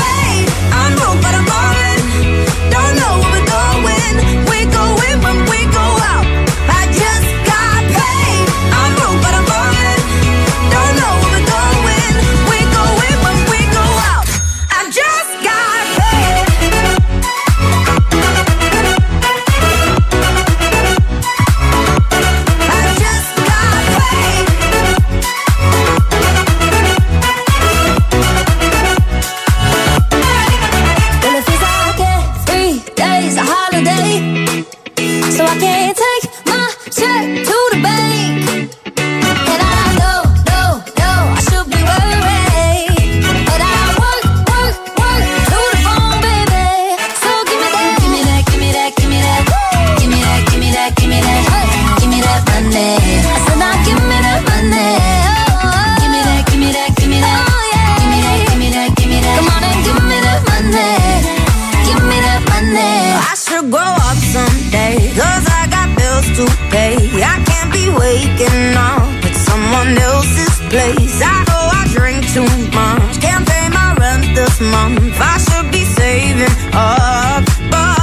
month. 74.61 75.17
I 75.17 75.37
should 75.41 75.71
be 75.71 75.83
saving 75.85 76.45
up, 76.73 77.43
but 77.73 77.97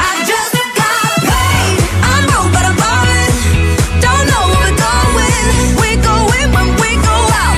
I 0.00 0.24
just 0.24 0.56
got 0.72 1.12
paid. 1.20 1.78
I'm 2.00 2.24
broke, 2.30 2.50
but 2.54 2.64
I'm 2.64 2.76
ballin'. 2.80 3.36
Don't 4.00 4.24
know 4.32 4.44
where 4.48 4.72
we're 4.72 4.80
going. 4.80 5.48
We 5.82 5.90
go 6.00 6.16
in 6.40 6.48
we 6.80 6.90
go 6.96 7.18
out. 7.42 7.56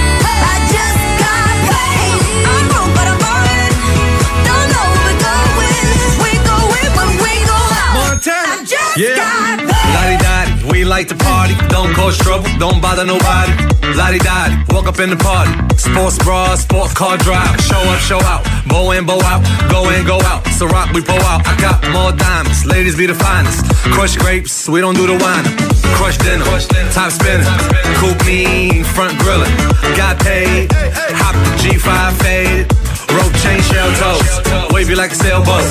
I 0.51 0.55
just 0.75 1.03
got 1.23 1.55
paid. 1.71 2.19
I'm 2.51 2.65
broke, 2.71 2.93
but 2.99 3.07
I'm 3.07 3.19
ballin'. 3.23 3.75
Don't 4.43 4.69
know 4.75 4.87
where 4.91 5.05
we're 5.07 5.23
going. 5.31 5.87
We 6.23 6.31
go 6.43 6.59
in 6.81 6.91
we 7.23 7.35
go 7.47 7.61
out. 7.83 8.19
I 8.19 8.67
just 8.67 8.99
got 9.23 9.63
paid. 9.71 10.73
We 10.73 10.85
like 10.85 11.09
to 11.09 11.17
party. 11.17 11.55
Don't 11.69 11.95
cause 11.95 12.19
trouble. 12.19 12.51
Don't 12.59 12.83
bother 12.83 13.05
nobody 13.05 13.74
Lottie 13.95 14.19
dottie, 14.19 14.57
walk 14.75 14.87
up 14.87 14.99
in 14.99 15.11
the 15.11 15.17
party. 15.17 15.53
Sports 15.79 16.19
bra, 16.19 16.57
sports 16.57 16.93
car 16.95 17.17
drive. 17.19 17.61
Show 17.63 17.79
up, 17.79 18.01
show 18.01 18.21
out. 18.27 18.43
Bow 18.67 18.91
in, 18.91 19.07
bow 19.07 19.21
out. 19.23 19.41
Go 19.71 19.89
in, 19.91 20.05
go 20.05 20.19
out. 20.23 20.47
So 20.59 20.67
rock, 20.67 20.93
we 20.93 21.01
pull 21.01 21.23
out. 21.31 21.47
I 21.47 21.55
got 21.61 21.79
more 21.95 22.11
diamonds. 22.11 22.67
Ladies 22.67 22.97
be 22.97 23.07
the 23.07 23.15
finest. 23.15 23.65
Crush 23.95 24.17
grapes, 24.17 24.69
we 24.69 24.81
don't 24.81 24.97
do 24.97 25.07
the 25.07 25.15
wine. 25.15 25.47
Crush 25.95 26.19
dinner, 26.19 26.45
top 26.91 27.13
spinning. 27.13 27.47
Coupe 28.03 28.27
mean, 28.27 28.83
front 28.83 29.17
grilling. 29.19 29.55
Got 29.95 30.19
paid, 30.19 30.73
hop 31.15 31.35
the 31.47 31.53
G5 31.63 32.13
faded. 32.19 32.67
Rope 33.15 33.35
chain 33.47 33.63
shell 33.63 33.91
toes. 33.95 34.73
Wavy 34.75 34.97
like 34.97 35.13
a 35.13 35.15
sailboat. 35.15 35.63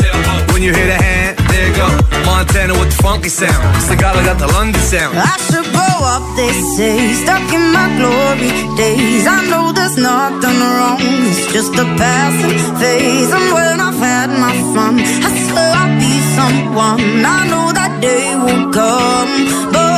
When 0.53 0.63
you 0.63 0.71
hit 0.71 0.88
a 0.88 0.95
hand, 0.95 1.42
there. 1.71 2.26
Montana 2.26 2.73
with 2.80 2.91
the 2.91 3.04
funky 3.04 3.30
sound. 3.30 3.63
Sagala 3.88 4.23
got 4.26 4.38
the 4.39 4.47
London 4.47 4.82
sound. 4.82 5.17
I 5.17 5.38
should 5.47 5.67
grow 5.71 5.97
up, 6.13 6.23
they 6.36 6.52
say, 6.76 7.13
stuck 7.23 7.47
in 7.54 7.71
my 7.71 7.88
glory 7.97 8.52
days. 8.76 9.26
I 9.28 9.45
know 9.49 9.71
there's 9.71 9.97
nothing 9.97 10.60
wrong, 10.60 10.99
it's 11.30 11.54
just 11.54 11.73
a 11.76 11.86
passing 11.95 12.58
phase. 12.80 13.32
And 13.32 13.47
when 13.54 13.80
I've 13.80 13.99
had 13.99 14.30
my 14.30 14.54
fun, 14.73 14.99
I 14.99 15.30
swear 15.47 15.71
I'll 15.82 15.99
be 15.99 16.13
someone. 16.38 17.26
I 17.26 17.47
know 17.52 17.71
that 17.71 17.93
day 18.02 18.36
will 18.36 18.71
come, 18.71 19.34
but 19.71 19.92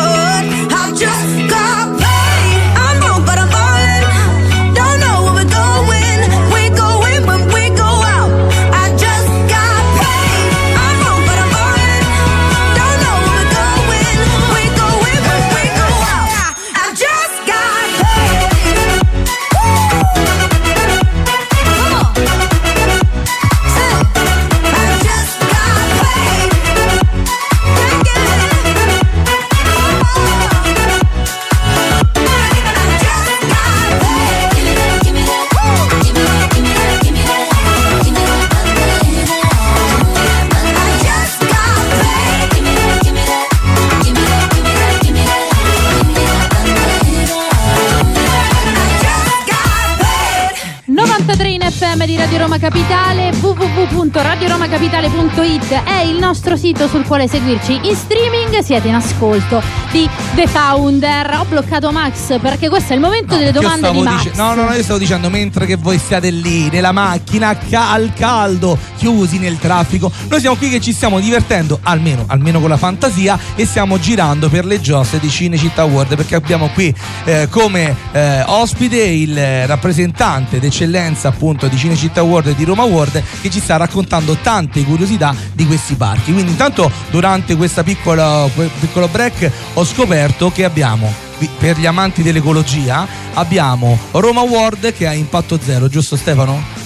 www.radioromacapitale.it 54.76 55.84
è 55.86 56.02
il 56.02 56.18
nostro 56.18 56.58
sito 56.58 56.88
sul 56.88 57.06
quale 57.06 57.30
seguirci. 57.30 57.80
In 57.84 57.96
streaming 57.96 58.35
siete 58.64 58.88
in 58.88 58.96
ascolto 58.96 59.62
di 59.92 60.10
The 60.34 60.48
Founder 60.48 61.38
ho 61.40 61.46
bloccato 61.46 61.92
Max 61.92 62.40
perché 62.40 62.70
questo 62.70 62.94
è 62.94 62.96
il 62.96 63.02
momento 63.02 63.36
delle 63.36 63.52
Io 63.52 63.62
domande 63.62 63.92
di 63.92 64.02
Max 64.02 64.24
dice- 64.24 64.36
no, 64.36 64.54
no, 64.54 64.64
no, 64.66 64.74
io 64.74 64.84
stavo 64.84 65.00
dicendo 65.00 65.30
mentre 65.30 65.66
che 65.66 65.76
voi 65.76 66.00
siete 66.00 66.30
lì 66.30 66.70
nella 66.70 66.92
macchina 66.92 67.56
ca- 67.58 67.92
al 67.92 68.14
caldo, 68.14 68.78
chiusi 68.98 69.38
nel 69.38 69.58
traffico, 69.58 70.12
noi 70.28 70.40
siamo 70.40 70.56
qui 70.56 70.70
che 70.70 70.80
ci 70.82 70.92
stiamo 70.92 71.20
divertendo, 71.20 71.80
almeno, 71.84 72.26
almeno 72.28 72.60
con 72.60 72.70
la 72.70 72.78
fantasia, 72.78 73.38
e 73.56 73.66
stiamo 73.66 74.00
girando 74.00 74.50
per 74.50 74.66
le 74.66 74.82
giostre 74.82 75.20
di 75.20 75.30
Cinecittà 75.30 75.84
World 75.86 76.16
perché 76.16 76.36
abbiamo 76.36 76.70
qui 76.74 76.94
eh, 77.26 77.48
come 77.50 77.96
eh, 78.12 78.44
ospite 78.46 79.02
il 79.02 79.38
eh, 79.38 79.66
rappresentante 79.66 80.60
d'eccellenza 80.60 81.30
appunto 81.30 81.68
di 81.68 81.78
Cinecittà 81.78 82.24
World 82.24 82.50
e 82.50 82.56
di 82.56 82.64
Roma 82.64 82.84
World 82.84 83.22
che 83.42 83.50
ci 83.50 83.60
sta 83.60 83.78
raccontando 83.78 84.36
tante 84.42 84.84
curiosità 84.84 85.34
di 85.54 85.66
questi 85.66 85.96
parchi. 85.96 86.34
Quindi 86.34 86.52
intanto 86.52 86.92
durante 87.10 87.56
questa 87.56 87.84
piccola 87.84 88.45
piccolo 88.50 89.08
break 89.08 89.52
ho 89.74 89.84
scoperto 89.84 90.52
che 90.52 90.64
abbiamo 90.64 91.12
per 91.60 91.78
gli 91.78 91.86
amanti 91.86 92.24
dell'ecologia 92.24 93.06
abbiamo 93.34 94.00
Roma 94.12 94.42
World 94.42 94.94
che 94.94 95.06
ha 95.06 95.14
impatto 95.14 95.60
zero, 95.62 95.88
giusto 95.90 96.16
Stefano? 96.16 96.84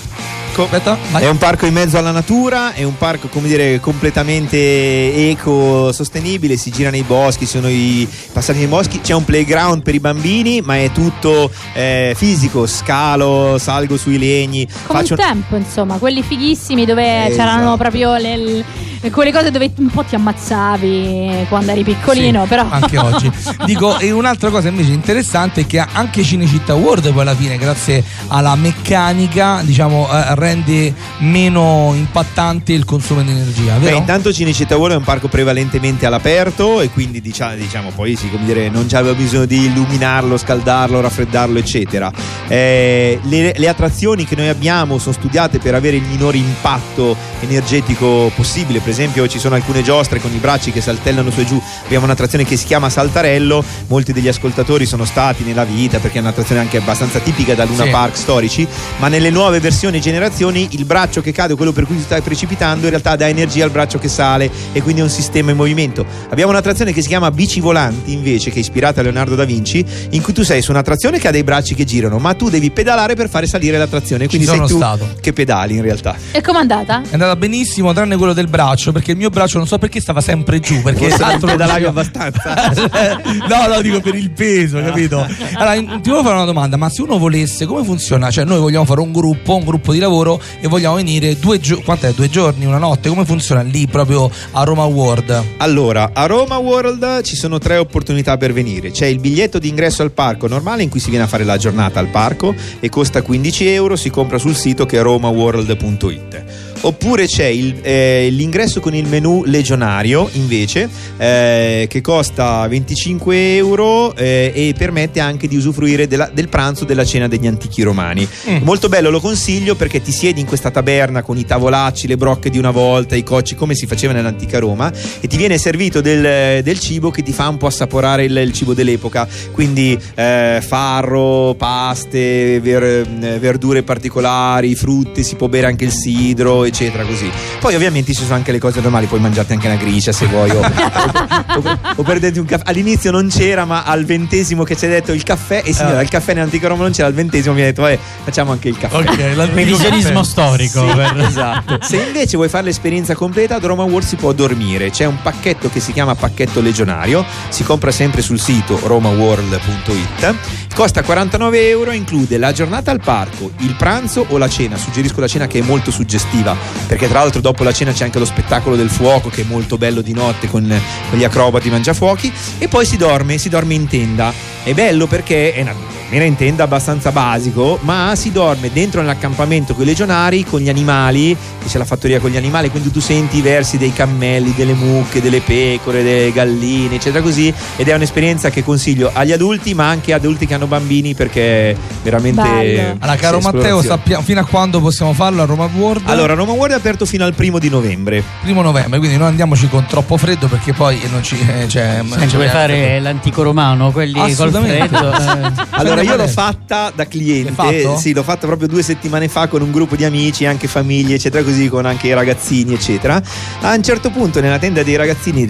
Aspetta. 0.63 0.97
È 1.17 1.27
un 1.29 1.37
parco 1.37 1.65
in 1.67 1.73
mezzo 1.73 1.97
alla 1.97 2.11
natura, 2.11 2.73
è 2.73 2.83
un 2.83 2.97
parco 2.97 3.29
come 3.29 3.47
dire 3.47 3.79
completamente 3.79 5.29
eco-sostenibile, 5.29 6.57
si 6.57 6.69
gira 6.69 6.89
nei 6.89 7.03
boschi, 7.03 7.45
ci 7.45 7.51
sono 7.51 7.69
i 7.69 8.05
passati 8.33 8.59
nei 8.59 8.67
boschi, 8.67 8.99
c'è 8.99 9.13
un 9.13 9.23
playground 9.23 9.83
per 9.83 9.95
i 9.95 10.01
bambini, 10.01 10.59
ma 10.61 10.77
è 10.77 10.91
tutto 10.91 11.49
eh, 11.73 12.13
fisico, 12.15 12.67
scalo, 12.67 13.57
salgo 13.57 13.95
sui 13.95 14.17
legni, 14.17 14.67
come 14.85 14.99
faccio 14.99 15.13
un 15.13 15.19
tempo 15.19 15.55
insomma 15.55 15.95
quelli 15.97 16.21
fighissimi 16.23 16.85
dove 16.85 17.27
Esatto. 17.27 17.35
c'erano 17.35 17.77
proprio 17.77 18.17
le- 18.17 18.65
quelle 19.11 19.31
cose 19.31 19.49
dove 19.51 19.71
un 19.77 19.89
po' 19.89 20.03
ti 20.03 20.15
ammazzavi 20.15 21.45
quando 21.47 21.71
eri 21.71 21.83
piccolino 21.83 22.43
Sì, 22.43 22.47
però 22.49 22.67
anche 22.69 22.97
oggi. 22.97 23.31
Dico, 23.65 23.97
e 23.97 24.11
un'altra 24.11 24.49
cosa 24.49 24.67
invece 24.67 24.91
interessante 24.91 25.61
è 25.61 25.65
che 25.65 25.79
anche 25.79 26.23
Cinecittà 26.23 26.75
World 26.75 27.11
poi 27.11 27.21
alla 27.21 27.35
fine, 27.35 27.57
grazie 27.57 28.03
alla 28.27 28.55
meccanica, 28.55 29.61
diciamo, 29.63 30.07
eh, 30.11 30.35
rende 30.35 30.93
meno 31.19 31.93
impattante 31.95 32.73
il 32.73 32.85
consumo 32.85 33.21
di 33.21 33.31
energia, 33.31 33.75
Beh, 33.75 33.91
intanto 33.91 34.33
Cinecittà 34.33 34.75
World 34.75 34.95
è 34.95 34.97
un 34.97 35.03
parco 35.03 35.27
prevalentemente 35.27 36.05
all'aperto 36.05 36.81
e 36.81 36.89
quindi 36.89 37.21
diciamo, 37.21 37.55
diciamo 37.55 37.91
poi 37.95 38.15
sì, 38.15 38.29
come 38.29 38.45
dire, 38.45 38.69
non 38.69 38.85
c'aveva 38.87 39.13
bisogno 39.13 39.45
di 39.45 39.65
illuminarlo, 39.65 40.37
scaldarlo, 40.37 40.99
raffreddarlo, 40.99 41.57
eccetera. 41.57 42.11
Eh, 42.47 43.19
le, 43.23 43.53
le 43.55 43.67
attrazioni 43.67 44.25
che 44.25 44.35
noi 44.35 44.49
abbiamo 44.49 44.97
sono 44.97 45.13
studiate 45.13 45.59
per 45.59 45.75
avere 45.75 45.97
il 45.97 46.03
minore 46.03 46.37
impatto 46.37 47.15
energetico 47.41 48.31
possibile. 48.35 48.79
Per 48.89 48.97
esempio, 48.97 49.27
ci 49.27 49.37
sono 49.37 49.53
alcune 49.53 49.83
giostre 49.83 50.19
con 50.19 50.33
i 50.33 50.37
bracci 50.37 50.71
che 50.71 50.81
saltellano 50.81 51.29
su 51.29 51.41
e 51.41 51.45
giù. 51.45 51.61
Abbiamo 51.85 52.05
un'attrazione 52.05 52.43
che 52.43 52.57
si 52.57 52.65
chiama 52.65 52.89
Saltarello. 52.89 53.63
Molti 53.85 54.13
degli 54.13 54.27
ascoltatori 54.27 54.87
sono 54.87 55.05
stati 55.05 55.43
nella 55.43 55.63
vita 55.63 55.99
perché 55.99 56.17
è 56.17 56.21
un'attrazione 56.21 56.59
anche 56.59 56.77
abbastanza 56.77 57.19
tipica 57.19 57.53
da 57.53 57.65
Luna 57.65 57.83
Sì. 57.83 57.89
Park 57.91 58.17
storici. 58.17 58.67
Ma 58.97 59.07
nelle 59.07 59.29
nuove 59.29 59.59
versioni 59.59 59.97
e 59.97 59.99
generazioni, 59.99 60.69
il 60.71 60.85
braccio 60.85 61.21
che 61.21 61.31
cade, 61.31 61.53
quello 61.53 61.71
per 61.71 61.85
cui 61.85 61.97
si 61.97 62.01
sta 62.01 62.19
precipitando, 62.19 62.85
in 62.85 62.89
realtà 62.89 63.15
dà 63.15 63.27
energia 63.27 63.63
al 63.63 63.69
braccio 63.69 63.99
che 63.99 64.07
sale 64.07 64.49
e 64.71 64.81
quindi 64.81 65.01
è 65.01 65.03
un 65.03 65.11
sistema 65.11 65.51
in 65.51 65.57
movimento. 65.57 66.03
Abbiamo 66.31 66.49
un'attrazione 66.49 66.91
che 66.91 67.03
si 67.03 67.09
chiama 67.09 67.29
Bici 67.29 67.59
Volanti, 67.59 68.11
invece, 68.11 68.49
che 68.49 68.55
è 68.55 68.59
ispirata 68.61 69.01
a 69.01 69.03
Leonardo 69.03 69.35
da 69.35 69.43
Vinci, 69.43 69.85
in 70.09 70.23
cui 70.23 70.33
tu 70.33 70.41
sei 70.41 70.63
su 70.63 70.71
un'attrazione 70.71 71.19
che 71.19 71.27
ha 71.27 71.31
dei 71.31 71.43
bracci 71.43 71.75
che 71.75 71.85
girano, 71.85 72.17
ma 72.17 72.33
tu 72.33 72.49
devi 72.49 72.71
pedalare 72.71 73.13
per 73.13 73.29
fare 73.29 73.45
salire 73.45 73.77
l'attrazione. 73.77 74.27
Quindi 74.27 74.47
sei 74.47 74.57
tu 74.61 74.77
stato. 74.77 75.07
che 75.21 75.31
pedali 75.31 75.75
in 75.75 75.83
realtà. 75.83 76.15
e 76.31 76.41
com'è 76.41 76.57
andata? 76.57 77.03
È 77.07 77.13
andata 77.13 77.35
benissimo, 77.35 77.93
tranne 77.93 78.17
quello 78.17 78.33
del 78.33 78.47
braccio, 78.47 78.77
perché 78.91 79.11
il 79.11 79.17
mio 79.17 79.29
braccio 79.29 79.57
non 79.57 79.67
so 79.67 79.77
perché 79.77 79.99
stava 79.99 80.21
sempre 80.21 80.59
giù. 80.59 80.81
Perché 80.81 81.09
l'altro 81.09 81.47
lo 81.47 81.51
pedalavi 81.53 81.79
diceva- 81.79 82.01
abbastanza. 82.01 83.21
no, 83.47 83.73
no, 83.73 83.81
dico 83.81 83.99
per 84.01 84.15
il 84.15 84.31
peso, 84.31 84.81
capito? 84.81 85.25
Allora, 85.53 85.75
ti 85.75 86.09
volevo 86.09 86.23
fare 86.23 86.35
una 86.35 86.45
domanda: 86.45 86.77
ma 86.77 86.89
se 86.89 87.01
uno 87.01 87.17
volesse, 87.17 87.65
come 87.65 87.83
funziona? 87.83 88.29
Cioè, 88.31 88.45
noi 88.45 88.59
vogliamo 88.59 88.85
fare 88.85 89.01
un 89.01 89.11
gruppo, 89.11 89.55
un 89.55 89.63
gruppo 89.63 89.93
di 89.93 89.99
lavoro 89.99 90.41
e 90.59 90.67
vogliamo 90.67 90.95
venire 90.95 91.37
due 91.37 91.59
giorni, 91.59 91.83
quant'è? 91.83 92.13
Due 92.13 92.29
giorni, 92.29 92.65
una 92.65 92.77
notte? 92.77 93.09
Come 93.09 93.25
funziona 93.25 93.61
lì 93.61 93.87
proprio 93.87 94.29
a 94.51 94.63
Roma 94.63 94.85
World? 94.85 95.43
Allora, 95.57 96.11
a 96.13 96.25
Roma 96.25 96.57
World 96.57 97.23
ci 97.23 97.35
sono 97.35 97.57
tre 97.57 97.77
opportunità 97.77 98.37
per 98.37 98.53
venire. 98.53 98.91
C'è 98.91 99.05
il 99.05 99.19
biglietto 99.19 99.59
di 99.59 99.67
ingresso 99.67 100.01
al 100.01 100.11
parco 100.11 100.47
normale 100.47 100.83
in 100.83 100.89
cui 100.89 100.99
si 100.99 101.09
viene 101.09 101.25
a 101.25 101.27
fare 101.27 101.43
la 101.43 101.57
giornata 101.57 101.99
al 101.99 102.07
parco 102.07 102.53
e 102.79 102.89
costa 102.89 103.21
15 103.21 103.67
euro, 103.67 103.95
si 103.95 104.09
compra 104.09 104.37
sul 104.37 104.55
sito 104.55 104.85
che 104.85 104.97
è 104.97 105.01
romaworld.it. 105.01 106.68
Oppure 106.81 107.25
c'è 107.25 107.45
il- 107.45 107.75
eh, 107.81 108.29
l'ingresso 108.31 108.79
con 108.79 108.95
il 108.95 109.05
menu 109.07 109.43
legionario 109.45 110.29
invece 110.33 110.89
eh, 111.17 111.87
che 111.89 112.01
costa 112.01 112.65
25 112.67 113.55
euro 113.55 114.15
eh, 114.15 114.51
e 114.55 114.73
permette 114.77 115.19
anche 115.19 115.47
di 115.47 115.55
usufruire 115.57 116.07
della- 116.07 116.29
del 116.33 116.47
pranzo 116.47 116.85
della 116.85 117.03
cena 117.03 117.27
degli 117.27 117.47
antichi 117.47 117.81
romani. 117.83 118.27
Molto 118.63 118.87
bello, 118.89 119.09
lo 119.09 119.19
consiglio 119.19 119.75
perché 119.75 120.01
ti 120.01 120.11
siedi 120.11 120.39
in 120.39 120.45
questa 120.45 120.71
taberna 120.71 121.21
con 121.21 121.37
i 121.37 121.45
tavolacci, 121.45 122.07
le 122.07 122.15
brocche 122.17 122.49
di 122.49 122.57
una 122.57 122.71
volta, 122.71 123.15
i 123.15 123.23
cocci 123.23 123.55
come 123.55 123.75
si 123.75 123.85
faceva 123.85 124.13
nell'antica 124.13 124.59
Roma 124.59 124.91
e 125.19 125.27
ti 125.27 125.35
viene 125.37 125.57
servito 125.57 125.99
del, 126.01 126.63
del 126.63 126.79
cibo 126.79 127.11
che 127.11 127.23
ti 127.23 127.31
fa 127.33 127.49
un 127.49 127.57
po' 127.57 127.67
assaporare 127.67 128.23
il, 128.23 128.35
il 128.37 128.53
cibo 128.53 128.73
dell'epoca, 128.73 129.27
quindi 129.51 129.97
eh, 130.15 130.63
farro, 130.65 131.55
paste, 131.57 132.59
ver- 132.61 133.07
eh, 133.21 133.39
verdure 133.39 133.83
particolari, 133.83 134.75
frutti, 134.75 135.23
si 135.23 135.35
può 135.35 135.47
bere 135.47 135.67
anche 135.67 135.85
il 135.85 135.91
sidro, 135.91 136.65
eccetera, 136.69 137.03
così. 137.03 137.29
Poi 137.59 137.75
ovviamente 137.75 138.13
ci 138.13 138.23
sono 138.23 138.35
anche 138.35 138.51
le 138.51 138.59
cose 138.59 138.79
normali, 138.81 139.05
puoi 139.05 139.19
mangiarti 139.19 139.53
anche 139.53 139.67
una 139.67 139.75
gricia 139.75 140.11
se 140.11 140.25
vuoi, 140.27 140.49
o, 140.51 140.59
o, 140.61 141.79
o- 141.97 142.03
prenderti 142.03 142.39
un 142.39 142.45
caffè. 142.45 142.63
All'inizio 142.67 143.11
non 143.11 143.27
c'era, 143.29 143.65
ma 143.65 143.83
al 143.83 144.05
ventesimo 144.05 144.63
che 144.63 144.75
ci 144.77 144.85
hai 144.85 144.91
detto 144.91 145.11
il 145.11 145.23
caffè, 145.23 145.61
e 145.65 145.73
signora, 145.73 145.99
Eh. 145.99 146.03
il 146.03 146.09
caffè 146.09 146.33
nell'antica 146.33 146.67
Roma 146.67 146.83
non 146.83 146.91
c'era, 146.91 147.07
al 147.07 147.13
ventesimo 147.13 147.53
mi 147.53 147.61
ha 147.61 147.65
detto, 147.65 147.81
vabbè, 147.81 147.99
facciamo 148.23 148.51
anche 148.51 148.69
il 148.69 148.77
caffè. 148.77 148.95
Ok, 148.95 149.51
Revisionismo 149.53 150.23
storico. 150.23 150.87
Sì, 150.87 150.95
per- 150.95 151.25
esatto. 151.27 151.77
Se 151.81 151.97
invece 151.97 152.37
vuoi 152.37 152.49
fare 152.49 152.65
l'esperienza 152.65 153.13
completa, 153.15 153.55
ad 153.55 153.63
Roma 153.65 153.83
World 153.83 154.07
si 154.07 154.15
può 154.15 154.31
dormire. 154.31 154.89
C'è 154.89 155.05
un 155.05 155.21
pacchetto 155.21 155.69
che 155.69 155.79
si 155.79 155.91
chiama 155.91 156.15
pacchetto 156.15 156.61
legionario, 156.61 157.25
si 157.49 157.63
compra 157.63 157.91
sempre 157.91 158.21
sul 158.21 158.39
sito 158.39 158.79
romaworld.it. 158.83 160.35
Costa 160.75 161.01
49 161.03 161.67
euro, 161.69 161.91
include 161.91 162.37
la 162.37 162.51
giornata 162.51 162.91
al 162.91 163.01
parco, 163.01 163.51
il 163.59 163.75
pranzo 163.75 164.25
o 164.29 164.37
la 164.37 164.47
cena. 164.47 164.77
Suggerisco 164.77 165.19
la 165.19 165.27
cena 165.27 165.47
che 165.47 165.59
è 165.59 165.61
molto 165.61 165.91
suggestiva, 165.91 166.55
perché 166.87 167.07
tra 167.07 167.19
l'altro 167.19 167.41
dopo 167.41 167.63
la 167.63 167.71
cena 167.71 167.91
c'è 167.91 168.03
anche 168.03 168.19
lo 168.19 168.25
spettacolo 168.25 168.75
del 168.75 168.89
fuoco 168.89 169.29
che 169.29 169.41
è 169.41 169.45
molto 169.45 169.77
bello 169.77 170.01
di 170.01 170.13
notte 170.13 170.47
con, 170.47 170.63
con 171.09 171.19
gli 171.19 171.23
acrobati 171.23 171.69
mangiafuochi. 171.69 172.31
E 172.57 172.67
poi 172.67 172.85
si 172.85 172.97
dorme, 172.97 173.37
si 173.37 173.49
dorme 173.49 173.73
in 173.73 173.87
tenda. 173.87 174.33
È 174.63 174.73
bello 174.73 175.07
perché 175.07 175.53
è 175.53 175.61
una 175.61 175.73
dormire 176.09 176.25
in 176.25 176.35
tenda 176.35 176.63
abbastanza 176.63 177.11
basico, 177.11 177.77
ma 177.81 178.13
si 178.15 178.31
dorme 178.31 178.71
dentro 178.73 179.01
nell'accampamento 179.01 179.75
con 179.75 179.83
i 179.83 179.85
legionari, 179.85 180.43
con 180.43 180.59
gli 180.59 180.69
animali, 180.69 181.37
che 181.61 181.67
c'è 181.67 181.77
la 181.77 181.85
fattoria 181.85 182.19
con 182.19 182.31
gli 182.31 182.37
animali, 182.37 182.71
quindi 182.71 182.91
tu 182.91 182.99
senti 182.99 183.37
i 183.37 183.41
versi 183.41 183.77
dei 183.77 183.93
cammelli, 183.93 184.53
delle 184.55 184.73
mucche, 184.73 185.21
delle 185.21 185.41
pecore, 185.41 186.01
delle 186.01 186.31
galline, 186.31 186.95
eccetera 186.95 187.21
così, 187.21 187.53
ed 187.75 187.87
è 187.87 187.93
un'esperienza 187.93 188.49
che 188.49 188.63
consiglio 188.63 189.11
agli 189.13 189.31
adulti, 189.31 189.75
ma 189.75 189.87
anche 189.87 190.13
ad 190.13 190.21
adulti 190.21 190.47
che 190.47 190.55
hanno 190.55 190.65
bambini 190.65 191.13
perché 191.13 191.77
veramente 192.01 192.95
Allora, 192.99 193.15
caro 193.17 193.39
Matteo, 193.39 193.81
sappiamo 193.83 194.23
fino 194.23 194.39
a 194.39 194.45
quando 194.45 194.81
possiamo 194.81 195.13
farlo 195.13 195.43
a 195.43 195.45
Roma 195.45 195.69
World? 195.71 196.03
Allora, 196.05 196.33
Roma 196.33 196.48
World 196.53 196.73
è 196.73 196.77
aperto 196.77 197.05
fino 197.05 197.23
al 197.25 197.33
primo 197.33 197.59
di 197.59 197.69
novembre. 197.69 198.23
primo 198.41 198.61
novembre, 198.61 198.99
quindi 198.99 199.17
non 199.17 199.27
andiamoci 199.27 199.67
con 199.67 199.85
troppo 199.85 200.17
freddo 200.17 200.47
perché 200.47 200.73
poi 200.73 200.99
non 201.09 201.23
ci. 201.23 201.37
eh, 201.39 201.67
cioè, 201.67 202.01
Se 202.27 202.35
vuoi 202.35 202.47
fare 202.47 202.99
l'antico 202.99 203.43
romano, 203.43 203.91
quelli 203.91 204.13
col 204.13 204.29
Assolutamente. 204.29 204.87
freddo. 204.87 205.11
eh. 205.13 205.51
Allora, 205.71 206.01
io 206.01 206.15
l'ho 206.15 206.27
fatta 206.27 206.91
da 206.93 207.07
cliente, 207.07 207.97
sì, 207.97 208.13
l'ho 208.13 208.23
fatta 208.23 208.45
proprio 208.47 208.67
due 208.67 208.83
settimane 208.83 209.27
fa 209.27 209.47
con 209.47 209.61
un 209.61 209.71
gruppo 209.71 209.95
di 209.95 210.05
amici, 210.05 210.45
anche 210.45 210.67
famiglie, 210.67 211.15
eccetera, 211.15 211.43
così, 211.43 211.67
con 211.69 211.85
anche 211.85 212.07
i 212.07 212.13
ragazzini, 212.13 212.73
eccetera. 212.73 213.21
A 213.61 213.73
un 213.73 213.83
certo 213.83 214.09
punto, 214.09 214.41
nella 214.41 214.59
tenda 214.59 214.83
dei 214.83 214.95
ragazzini 214.95 215.47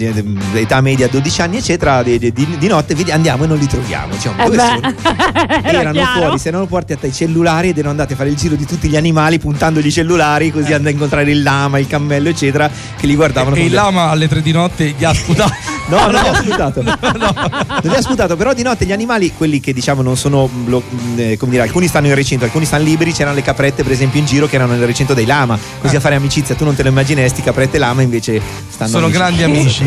età 0.54 0.80
media 0.80 1.08
12 1.08 1.40
anni, 1.42 1.56
eccetera, 1.58 2.02
di, 2.02 2.18
di- 2.18 2.32
di 2.58 2.66
notte 2.68 2.94
andiamo 3.10 3.44
e 3.44 3.46
non 3.46 3.58
li 3.58 3.66
troviamo. 3.66 4.14
Diciamo, 4.14 4.40
Eh 4.42 4.44
dove 4.44 4.56
beh, 4.56 4.62
sono? 4.62 4.94
era 5.62 5.78
Erano 5.80 5.92
chiaro. 5.92 6.20
fuori, 6.20 6.38
si 6.38 6.48
erano 6.48 6.66
portati 6.66 7.06
i 7.06 7.12
cellulari 7.12 7.68
ed 7.70 7.76
erano 7.78 7.90
andati 7.90 8.12
a 8.12 8.16
fare 8.16 8.28
il 8.30 8.36
giro 8.36 8.54
di 8.54 8.66
tutti 8.66 8.88
gli 8.88 8.96
animali 8.96 9.38
puntando 9.38 9.80
i 9.80 9.90
cellulari, 9.90 10.50
così 10.50 10.72
andando 10.72 10.89
a 10.90 10.92
incontrare 10.92 11.30
il 11.30 11.42
lama, 11.42 11.78
il 11.78 11.86
cammello, 11.86 12.28
eccetera, 12.28 12.70
che 12.96 13.06
li 13.06 13.14
guardavano. 13.14 13.56
E 13.56 13.58
con 13.58 13.66
il 13.68 13.74
lama 13.74 14.10
alle 14.10 14.28
tre 14.28 14.42
di 14.42 14.52
notte 14.52 14.94
gli 14.96 15.04
ha 15.04 15.12
sputato. 15.14 15.79
No, 15.90 16.08
non 16.08 16.20
li 16.22 16.28
ha 16.28 16.34
sputato. 16.34 16.82
Non 16.82 17.80
li 17.82 17.94
ha 17.96 18.00
sputato, 18.00 18.36
però 18.36 18.52
di 18.52 18.62
notte 18.62 18.84
gli 18.84 18.92
animali, 18.92 19.32
quelli 19.36 19.58
che 19.58 19.72
diciamo 19.72 20.02
non 20.02 20.16
sono, 20.16 20.48
blo- 20.48 20.82
mh, 20.88 21.18
eh, 21.18 21.36
come 21.36 21.50
dire, 21.50 21.62
alcuni 21.64 21.88
stanno 21.88 22.06
in 22.06 22.14
recinto, 22.14 22.44
alcuni 22.44 22.64
stanno 22.64 22.84
liberi, 22.84 23.12
c'erano 23.12 23.34
le 23.34 23.42
caprette 23.42 23.82
per 23.82 23.90
esempio 23.92 24.20
in 24.20 24.26
giro 24.26 24.46
che 24.46 24.54
erano 24.54 24.74
nel 24.74 24.86
recinto 24.86 25.14
dei 25.14 25.26
lama, 25.26 25.58
così 25.80 25.96
a 25.96 26.00
fare 26.00 26.14
amicizia, 26.14 26.54
tu 26.54 26.64
non 26.64 26.76
te 26.76 26.82
lo 26.84 26.90
immagineresti, 26.90 27.42
caprette 27.42 27.76
e 27.76 27.80
lama 27.80 28.02
invece 28.02 28.40
stanno 28.68 28.90
Sono 28.90 29.06
amici. 29.06 29.18
grandi 29.18 29.42
amici. 29.42 29.84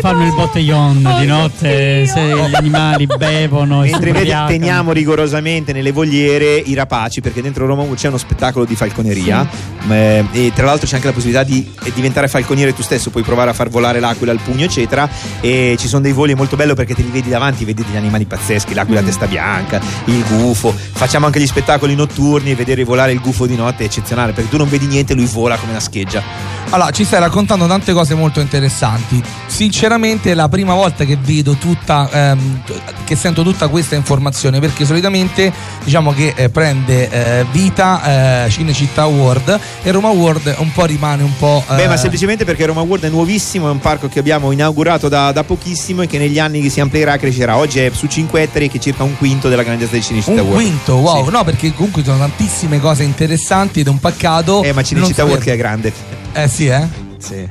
Fanno 0.00 0.24
il 0.26 0.34
botteglion 0.34 1.16
di 1.18 1.26
notte, 1.26 2.06
se 2.06 2.20
gli 2.20 2.54
animali 2.54 3.06
bevono 3.06 3.84
e 3.84 3.90
Mentre 3.90 4.08
invece 4.10 4.44
teniamo 4.48 4.92
rigorosamente 4.92 5.72
nelle 5.72 5.92
voliere 5.92 6.56
i 6.56 6.74
rapaci 6.74 7.20
perché 7.22 7.40
dentro 7.40 7.64
Roma 7.66 7.84
c'è 7.94 8.08
uno 8.08 8.18
spettacolo 8.18 8.64
di 8.66 8.74
falconeria 8.76 9.48
eh, 9.88 10.24
e 10.32 10.52
tra 10.54 10.66
l'altro 10.66 10.86
c'è 10.86 10.96
anche 10.96 11.06
la 11.06 11.12
possibilità 11.12 11.42
di 11.44 11.66
diventare 11.94 12.28
falconiere 12.28 12.74
tu 12.74 12.82
stesso, 12.82 13.08
puoi 13.10 13.22
provare 13.22 13.50
a 13.50 13.54
far 13.54 13.68
volare 13.70 13.98
l'aquila 13.98 14.32
al 14.32 14.40
pugno 14.40 14.64
eccetera 14.64 15.08
e 15.40 15.76
ci 15.78 15.88
sono 15.88 16.02
dei 16.02 16.12
voli 16.12 16.34
molto 16.34 16.56
bello 16.56 16.74
perché 16.74 16.94
te 16.94 17.02
li 17.02 17.10
vedi 17.10 17.28
davanti, 17.28 17.64
vedi 17.64 17.84
degli 17.84 17.96
animali 17.96 18.24
pazzeschi, 18.24 18.74
l'aquila 18.74 19.00
a 19.00 19.02
testa 19.02 19.26
bianca, 19.26 19.80
il 20.06 20.24
gufo, 20.24 20.72
facciamo 20.72 21.26
anche 21.26 21.40
gli 21.40 21.46
spettacoli 21.46 21.94
notturni 21.94 22.50
e 22.50 22.54
vedere 22.54 22.84
volare 22.84 23.12
il 23.12 23.20
gufo 23.20 23.46
di 23.46 23.56
notte 23.56 23.82
è 23.82 23.86
eccezionale 23.86 24.32
perché 24.32 24.50
tu 24.50 24.56
non 24.56 24.68
vedi 24.68 24.86
niente, 24.86 25.14
lui 25.14 25.26
vola 25.26 25.56
come 25.56 25.72
una 25.72 25.80
scheggia. 25.80 26.56
Allora, 26.70 26.90
ci 26.90 27.04
stai 27.04 27.20
raccontando 27.20 27.66
tante 27.66 27.94
cose 27.94 28.14
molto 28.14 28.40
interessanti. 28.40 29.22
Sinceramente 29.46 30.32
è 30.32 30.34
la 30.34 30.48
prima 30.48 30.74
volta 30.74 31.04
che 31.04 31.16
vedo 31.18 31.54
tutta, 31.54 32.08
ehm, 32.12 32.62
che 33.04 33.16
sento 33.16 33.42
tutta 33.42 33.68
questa 33.68 33.94
informazione, 33.94 34.60
perché 34.60 34.84
solitamente 34.84 35.50
diciamo 35.82 36.12
che 36.12 36.34
eh, 36.36 36.50
prende 36.50 37.08
eh, 37.08 37.46
vita 37.50 38.44
eh, 38.44 38.50
Cinecittà 38.50 39.06
World 39.06 39.58
e 39.82 39.90
Roma 39.90 40.10
World 40.10 40.56
un 40.58 40.70
po' 40.72 40.84
rimane 40.84 41.22
un 41.22 41.34
po'. 41.38 41.64
Beh, 41.68 41.84
eh, 41.84 41.88
ma 41.88 41.96
semplicemente 41.96 42.44
perché 42.44 42.66
Roma 42.66 42.82
World 42.82 43.04
è 43.04 43.08
nuovissimo, 43.08 43.68
è 43.68 43.70
un 43.70 43.80
parco 43.80 44.08
che 44.08 44.18
abbiamo 44.18 44.52
inaugurato 44.52 45.08
da, 45.08 45.17
da 45.32 45.44
pochissimo 45.44 46.02
e 46.02 46.06
che 46.06 46.18
negli 46.18 46.38
anni 46.38 46.60
che 46.62 46.70
si 46.70 46.80
amplierà 46.80 47.16
crescerà. 47.16 47.56
Oggi 47.56 47.80
è 47.80 47.90
su 47.92 48.06
5 48.06 48.40
ettari 48.42 48.68
che 48.68 48.78
è 48.78 48.80
circa 48.80 49.02
un 49.02 49.16
quinto 49.16 49.48
della 49.48 49.62
grandezza 49.62 49.94
di 49.94 50.02
Cinecittà 50.02 50.42
un 50.42 50.48
World. 50.48 50.64
quinto, 50.64 50.94
wow, 50.96 51.24
Sì. 51.24 51.30
no, 51.30 51.44
perché 51.44 51.72
comunque 51.74 52.02
sono 52.04 52.18
tantissime 52.18 52.80
cose 52.80 53.02
interessanti 53.02 53.80
ed 53.80 53.86
è 53.86 53.90
un 53.90 53.98
peccato. 53.98 54.62
Eh, 54.62 54.72
ma 54.72 54.82
Cinecittà 54.82 55.24
World 55.24 55.42
che 55.42 55.52
è 55.52 55.56
grande. 55.56 55.92
Eh 56.32 56.48
sì, 56.48 56.66
eh? 56.66 56.86
Sì. 57.18 57.46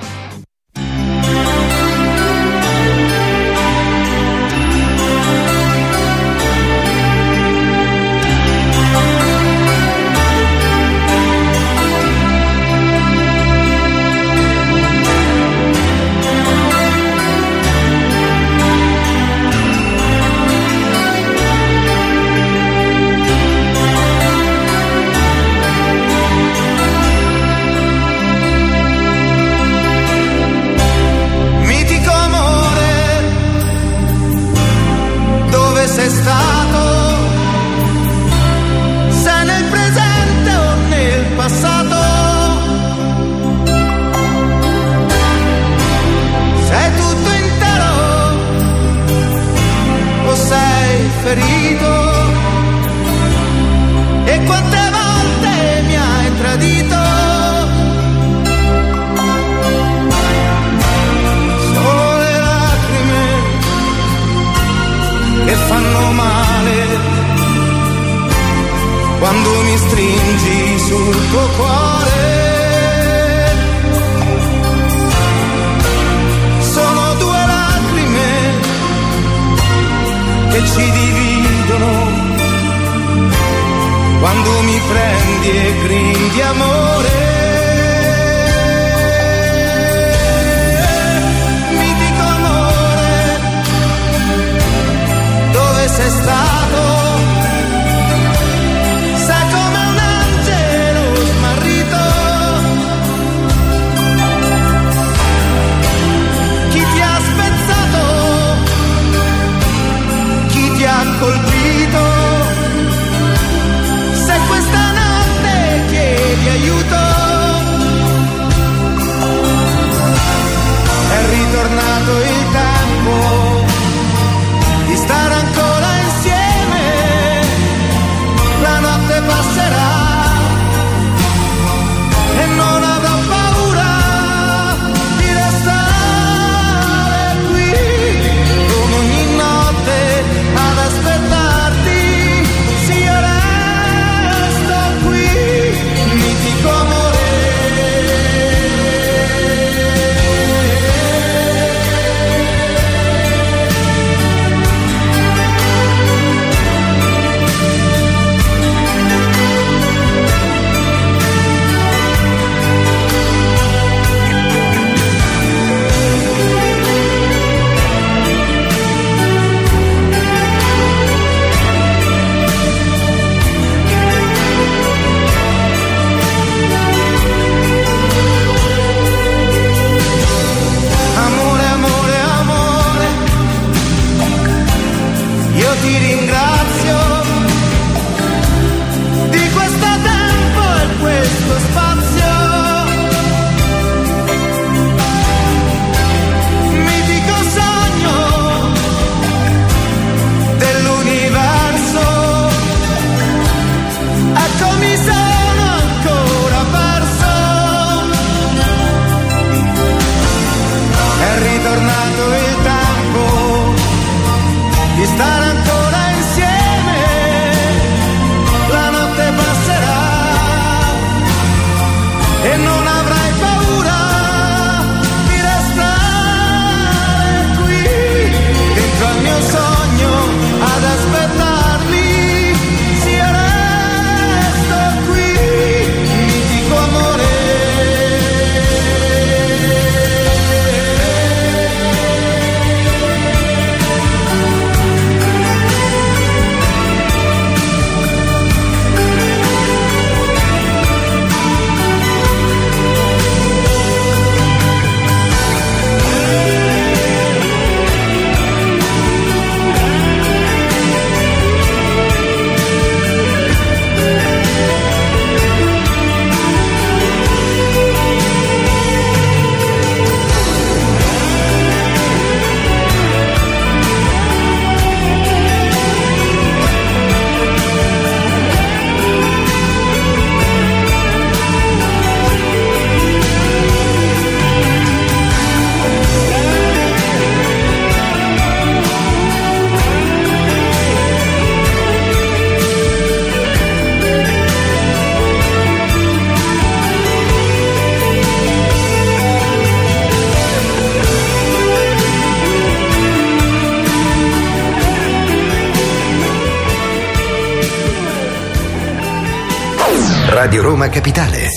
Radio 310.37 310.61
Roma 310.61 310.87
Capitale. 310.89 311.56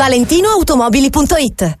ValentinoAutomobili.it 0.01 1.80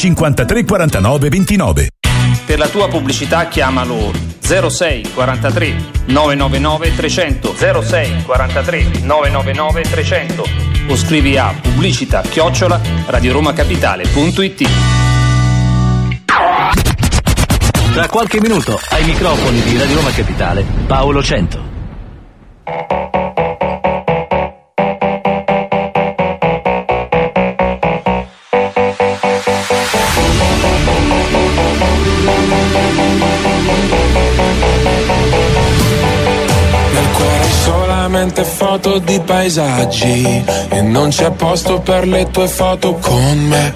53 0.01 0.65
49 0.65 1.29
29. 1.29 1.89
Per 2.43 2.57
la 2.57 2.67
tua 2.69 2.87
pubblicità 2.87 3.47
chiamalo 3.47 4.11
06 4.39 5.11
43 5.13 5.75
999 6.05 6.95
300 6.95 7.55
06 7.83 8.23
43 8.23 8.85
999 9.03 9.81
300 9.83 10.43
o 10.87 10.95
scrivi 10.95 11.37
a 11.37 11.53
pubblicità 11.61 12.21
chiocciola 12.21 12.81
radioromacapitale.it 13.05 14.69
Tra 17.93 18.07
qualche 18.07 18.41
minuto 18.41 18.79
ai 18.89 19.03
microfoni 19.03 19.61
di 19.61 19.77
Radio 19.77 19.97
Roma 19.97 20.09
Capitale, 20.09 20.65
Paolo 20.87 21.21
Cento. 21.21 23.00
Solamente 38.21 38.43
foto 38.43 38.99
di 38.99 39.19
paesaggi 39.19 40.43
e 40.69 40.81
non 40.81 41.09
c'è 41.09 41.31
posto 41.31 41.79
per 41.79 42.07
le 42.07 42.29
tue 42.29 42.47
foto 42.47 42.93
con 42.95 43.37
me. 43.47 43.73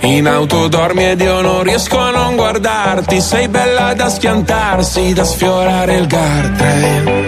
In 0.00 0.26
auto 0.26 0.66
dormi 0.66 1.04
ed 1.04 1.20
io 1.20 1.40
non 1.40 1.62
riesco 1.62 1.98
a 1.98 2.10
non 2.10 2.34
guardarti, 2.34 3.20
sei 3.20 3.46
bella 3.46 3.94
da 3.94 4.08
schiantarsi, 4.08 5.12
da 5.12 5.24
sfiorare 5.24 5.94
il 5.94 6.08
guardrail. 6.08 7.27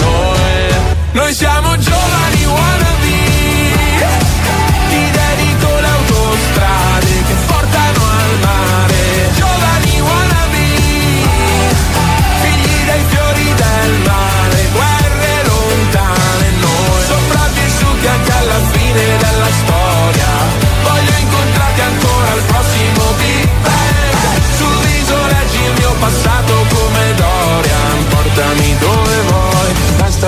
Noi 1.13 1.33
siamo 1.33 1.77
giovani 1.77 2.20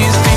fortuna 0.00 0.29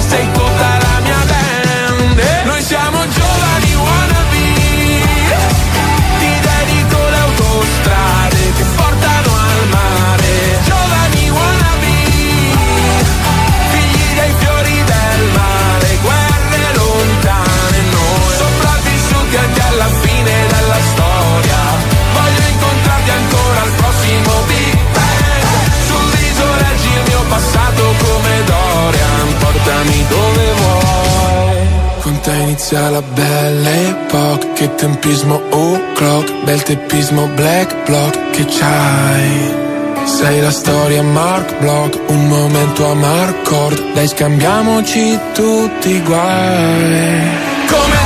Portami 29.64 30.05
dove 30.09 30.53
vuoi. 30.57 32.01
Con 32.01 32.20
te 32.20 32.32
inizia 32.32 32.89
la 32.89 33.01
belle 33.01 33.89
epoca 33.89 34.51
Che 34.53 34.76
tempismo 34.76 35.41
o'clock 35.51 36.43
Bel 36.43 36.61
teppismo 36.61 37.28
black 37.28 37.74
block 37.86 38.32
Che 38.32 38.45
c'hai? 38.45 39.61
Sei 40.03 40.41
la 40.41 40.51
storia 40.51 41.01
Mark 41.01 41.59
Block, 41.59 41.97
un 42.09 42.28
momento 42.28 42.86
a 42.91 42.93
Marcord, 42.93 43.93
dai 43.93 44.07
scambiamoci 44.07 45.18
tutti 45.34 45.89
i 45.91 46.01
guai. 46.01 47.22
Come 47.70 48.02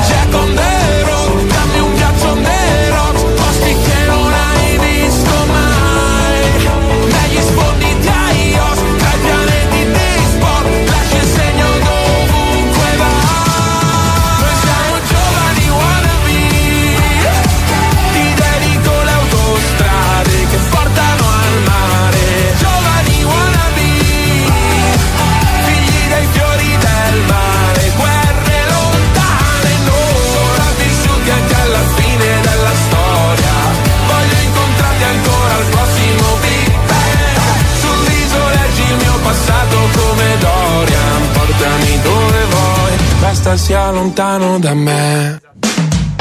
lontano 44.08 44.58
da 44.58 44.74
me. 44.74 45.42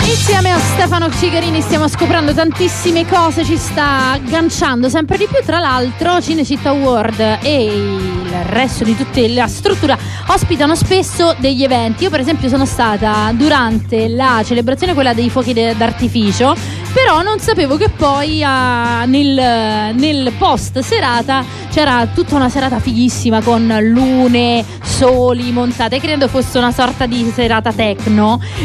Insieme 0.04 0.50
a 0.50 0.58
Stefano 0.58 1.08
Cigarini 1.10 1.60
stiamo 1.60 1.86
scoprendo 1.88 2.32
tantissime 2.34 3.06
cose, 3.06 3.44
ci 3.44 3.56
sta 3.56 4.12
agganciando 4.12 4.88
sempre 4.88 5.16
di 5.16 5.26
più. 5.26 5.38
Tra 5.44 5.60
l'altro, 5.60 6.20
Cinecittà 6.20 6.72
World 6.72 7.20
e 7.42 7.64
il 7.64 8.32
resto 8.48 8.82
di 8.82 8.96
tutta 8.96 9.20
la 9.28 9.46
struttura 9.46 9.96
ospitano 10.28 10.74
spesso 10.74 11.34
degli 11.38 11.62
eventi. 11.62 12.04
Io, 12.04 12.10
per 12.10 12.20
esempio, 12.20 12.48
sono 12.48 12.66
stata 12.66 13.30
durante 13.34 14.08
la 14.08 14.42
celebrazione, 14.44 14.94
quella 14.94 15.14
dei 15.14 15.30
fuochi 15.30 15.52
d'artificio, 15.52 16.56
però 16.96 17.20
non 17.20 17.38
sapevo 17.40 17.76
che 17.76 17.90
poi 17.90 18.42
ah, 18.42 19.04
nel, 19.04 19.94
nel 19.94 20.32
post 20.38 20.78
serata 20.78 21.44
c'era 21.70 22.08
tutta 22.14 22.36
una 22.36 22.48
serata 22.48 22.80
fighissima 22.80 23.42
con 23.42 23.70
lune, 23.82 24.64
soli 24.82 25.52
montate. 25.52 26.00
Credo 26.00 26.26
fosse 26.26 26.56
una 26.56 26.72
sorta 26.72 27.04
di 27.04 27.30
serata 27.34 27.70
techno. 27.70 28.40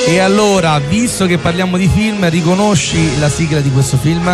E 0.07 0.19
allora, 0.19 0.79
visto 0.79 1.25
che 1.27 1.39
parliamo 1.39 1.77
di 1.79 1.89
film, 1.89 2.29
riconosci 2.29 3.19
la 3.19 3.29
sigla 3.31 3.61
di 3.61 3.71
questo 3.71 3.97
film? 3.97 4.31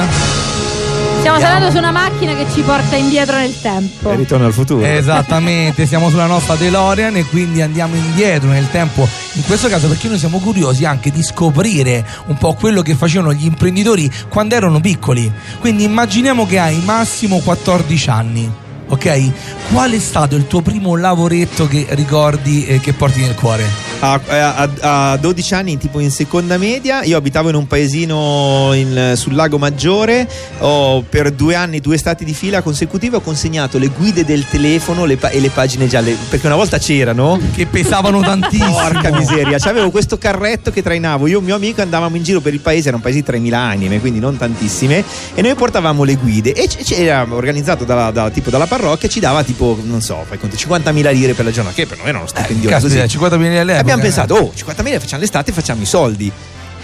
Stiamo 1.23 1.39
salendo 1.39 1.71
su 1.71 1.77
una 1.77 1.93
macchina 1.93 2.35
che 2.35 2.47
ci 2.53 2.63
porta 2.63 2.97
indietro 2.97 3.37
nel 3.37 3.55
tempo. 3.61 4.11
E 4.11 4.17
ritorno 4.17 4.47
al 4.47 4.53
futuro. 4.53 4.85
Esattamente, 4.85 5.87
siamo 5.87 6.11
sulla 6.11 6.27
nostra 6.27 6.57
DeLorean 6.57 7.15
e 7.15 7.25
quindi 7.27 7.63
andiamo 7.63 7.95
indietro 7.95 8.49
nel 8.49 8.69
tempo. 8.73 9.07
In 9.35 9.45
questo 9.45 9.69
caso 9.69 9.87
perché 9.87 10.09
noi 10.09 10.19
siamo 10.19 10.41
curiosi 10.41 10.85
anche 10.85 11.13
di 11.13 11.23
scoprire 11.23 12.05
un 12.27 12.37
po' 12.37 12.55
quello 12.55 12.83
che 12.83 12.97
facevano 12.97 13.33
gli 13.33 13.45
imprenditori 13.45 14.11
quando 14.29 14.57
erano 14.57 14.81
piccoli. 14.81 15.33
Quindi 15.61 15.85
immaginiamo 15.85 16.45
che 16.45 16.59
hai 16.59 16.83
massimo 16.85 17.39
14 17.39 18.11
anni. 18.11 18.53
Ok? 18.93 19.31
Qual 19.73 19.91
è 19.91 19.99
stato 19.99 20.37
il 20.37 20.47
tuo 20.47 20.61
primo 20.61 20.97
lavoretto 20.97 21.67
che 21.67 21.87
ricordi 21.91 22.67
e 22.67 22.79
che 22.79 22.93
porti 22.93 23.21
nel 23.21 23.35
cuore? 23.35 23.65
A, 24.01 24.21
a- 24.29 25.11
a 25.13 25.17
12 25.17 25.55
anni, 25.55 25.79
tipo 25.79 25.99
in 26.01 26.11
seconda 26.11 26.59
media, 26.59 27.03
io 27.03 27.17
abitavo 27.17 27.49
in 27.49 27.55
un 27.55 27.67
paesino 27.67 28.73
in- 28.75 29.13
sul 29.17 29.35
lago 29.35 29.57
Maggiore. 29.57 30.29
Ho 30.59 31.01
per 31.09 31.31
due 31.31 31.55
anni, 31.55 31.81
due 31.81 31.97
stati 31.97 32.25
di 32.25 32.35
fila 32.35 32.61
consecutive, 32.61 33.17
ho 33.17 33.21
consegnato 33.21 33.79
le 33.79 33.89
guide 33.89 34.25
del 34.27 34.45
telefono 34.47 35.07
le 35.07 35.17
e 35.31 35.41
le 35.41 35.49
pagine 35.51 35.87
gialle. 35.87 36.15
Perché 36.29 36.47
una 36.47 36.57
volta 36.57 36.77
c'erano. 36.79 37.39
Che 37.55 37.65
pesavano 37.67 38.21
tantissimo. 38.23 38.73
Porca 38.75 39.11
miseria, 39.17 39.59
c'avevo 39.59 39.91
questo 39.91 40.19
carretto 40.19 40.71
che 40.71 40.83
trainavo. 40.83 41.27
Io 41.29 41.37
e 41.37 41.39
un 41.39 41.45
mio 41.45 41.55
amico 41.55 41.81
andavamo 41.81 42.17
in 42.17 42.23
giro 42.25 42.41
per 42.41 42.53
il 42.53 42.61
paese, 42.61 42.89
era 42.89 42.97
un 42.97 43.03
paese 43.03 43.23
di 43.23 43.27
3.000 43.49 43.55
anime, 43.55 44.01
quindi 44.01 44.19
non 44.19 44.37
tantissime. 44.37 45.03
E 45.35 45.41
noi 45.41 45.55
portavamo 45.55 46.03
le 46.05 46.17
guide. 46.17 46.53
E 46.53 46.67
c'era 46.69 47.25
organizzato 47.31 47.85
dalla, 47.85 48.11
da- 48.11 48.29
tipo 48.31 48.51
dalla 48.51 48.67
parrocchia, 48.67 48.81
ci 49.09 49.21
dava 49.21 49.43
tipo, 49.45 49.79
non 49.83 50.01
so, 50.01 50.25
fai 50.27 50.39
conto, 50.39 50.57
50.000 50.57 51.13
lire 51.13 51.35
per 51.35 51.45
la 51.45 51.51
giornata, 51.51 51.77
che 51.77 51.87
per 51.87 51.99
noi 51.99 52.09
era 52.09 52.19
uno 52.19 52.27
stipendio 52.27 52.69
Caspita, 52.69 53.03
così. 53.03 53.19
50.000 53.19 53.59
all'epoca. 53.59 53.79
Abbiamo 53.79 54.03
pensato, 54.03 54.35
oh, 54.35 54.53
50.000 54.57 54.99
facciamo 55.01 55.21
l'estate, 55.21 55.53
facciamo 55.53 55.83
i 55.83 55.87
soldi. 55.87 56.33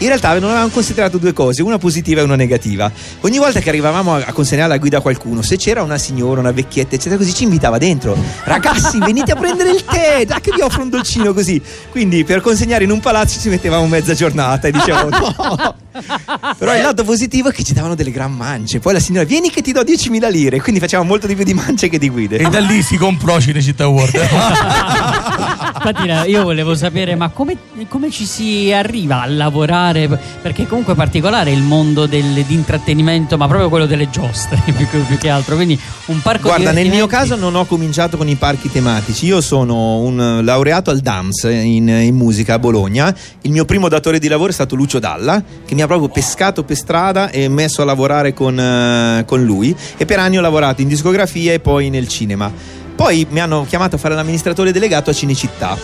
In 0.00 0.06
realtà 0.06 0.32
non 0.38 0.50
avevamo 0.50 0.68
considerato 0.68 1.18
due 1.18 1.32
cose, 1.32 1.60
una 1.62 1.78
positiva 1.78 2.20
e 2.20 2.24
una 2.24 2.36
negativa. 2.36 2.90
Ogni 3.22 3.38
volta 3.38 3.58
che 3.58 3.68
arrivavamo 3.68 4.14
a, 4.14 4.32
consegnare 4.32 4.68
la 4.68 4.78
guida 4.78 4.98
a 4.98 5.00
qualcuno, 5.00 5.42
se 5.42 5.56
c'era 5.56 5.82
una 5.82 5.98
signora, 5.98 6.38
una 6.38 6.52
vecchietta, 6.52 6.94
eccetera, 6.94 7.16
così 7.16 7.34
ci 7.34 7.42
invitava 7.42 7.78
dentro. 7.78 8.16
Ragazzi, 8.44 8.98
venite 9.02 9.32
a 9.32 9.34
prendere 9.36 9.70
il 9.70 9.84
tè, 9.84 10.24
dai 10.24 10.40
che 10.40 10.52
vi 10.54 10.60
offro 10.60 10.82
un 10.82 10.88
dolcino 10.88 11.32
così. 11.34 11.60
Quindi 11.90 12.22
per 12.22 12.40
consegnare 12.40 12.84
in 12.84 12.92
un 12.92 13.00
palazzo 13.00 13.40
ci 13.40 13.48
mettevamo 13.48 13.88
mezza 13.88 14.14
giornata 14.14 14.68
e 14.68 14.70
dicevamo 14.70 15.08
no. 15.08 15.74
Però 16.56 16.76
il 16.76 16.82
lato 16.82 17.02
positivo 17.02 17.48
è 17.48 17.52
che 17.52 17.64
ci 17.64 17.72
davano 17.72 17.96
delle 17.96 18.12
gran 18.12 18.32
mance. 18.32 18.78
Poi 18.78 18.92
la 18.92 19.00
signora, 19.00 19.24
vieni 19.24 19.50
che 19.50 19.62
ti 19.62 19.72
do 19.72 19.80
10.000 19.80 20.30
lire. 20.30 20.60
Quindi 20.60 20.80
facevamo 20.80 21.08
molto 21.08 21.26
di 21.26 21.34
più 21.34 21.44
di 21.44 21.54
mance 21.54 21.88
che 21.88 21.98
di 21.98 22.08
guide. 22.08 22.36
E 22.36 22.48
da 22.48 22.60
lì 22.60 22.82
si 22.82 22.96
comprò 22.96 23.40
Cinecittà 23.40 23.88
World. 23.88 24.16
Infatti 25.60 26.30
io 26.30 26.42
volevo 26.42 26.74
sapere, 26.74 27.14
ma 27.14 27.28
come, 27.28 27.56
come 27.88 28.10
ci 28.10 28.24
si 28.24 28.72
arriva 28.72 29.22
a 29.22 29.26
lavorare? 29.26 30.08
Perché 30.40 30.66
comunque 30.66 30.92
è 30.92 30.96
particolare 30.96 31.50
il 31.50 31.62
mondo 31.62 32.06
del- 32.06 32.44
di 32.44 32.54
intrattenimento, 32.54 33.36
ma 33.36 33.46
proprio 33.46 33.68
quello 33.68 33.86
delle 33.86 34.08
giostre 34.10 34.60
più 34.64 34.88
che, 34.88 34.98
più 34.98 35.18
che 35.18 35.28
altro. 35.28 35.54
Quindi 35.56 35.78
un 36.06 36.20
parco 36.22 36.48
Guarda, 36.48 36.72
nel 36.72 36.88
mio 36.88 37.06
caso 37.06 37.36
non 37.36 37.54
ho 37.54 37.64
cominciato 37.66 38.16
con 38.16 38.28
i 38.28 38.36
parchi 38.36 38.70
tematici. 38.70 39.26
Io 39.26 39.40
sono 39.40 39.98
un 39.98 40.40
laureato 40.42 40.90
al 40.90 41.00
DAMS 41.00 41.44
in, 41.44 41.88
in 41.88 42.14
musica 42.14 42.54
a 42.54 42.58
Bologna. 42.58 43.14
Il 43.42 43.50
mio 43.50 43.64
primo 43.64 43.88
datore 43.88 44.18
di 44.18 44.28
lavoro 44.28 44.50
è 44.50 44.54
stato 44.54 44.74
Lucio 44.74 44.98
Dalla, 44.98 45.42
che 45.64 45.74
mi 45.74 45.82
ha 45.82 45.86
proprio 45.86 46.08
pescato 46.08 46.64
per 46.64 46.76
strada 46.76 47.30
e 47.30 47.48
messo 47.48 47.82
a 47.82 47.84
lavorare 47.84 48.32
con, 48.32 48.58
eh, 48.58 49.24
con 49.26 49.42
lui. 49.44 49.74
E 49.96 50.04
per 50.06 50.18
anni 50.18 50.38
ho 50.38 50.40
lavorato 50.40 50.80
in 50.82 50.88
discografia 50.88 51.52
e 51.52 51.60
poi 51.60 51.90
nel 51.90 52.08
cinema. 52.08 52.76
Poi 52.98 53.28
mi 53.30 53.38
hanno 53.38 53.64
chiamato 53.64 53.94
a 53.94 53.98
fare 54.00 54.16
l'amministratore 54.16 54.72
delegato 54.72 55.10
a 55.10 55.12
Cinecittà. 55.12 55.78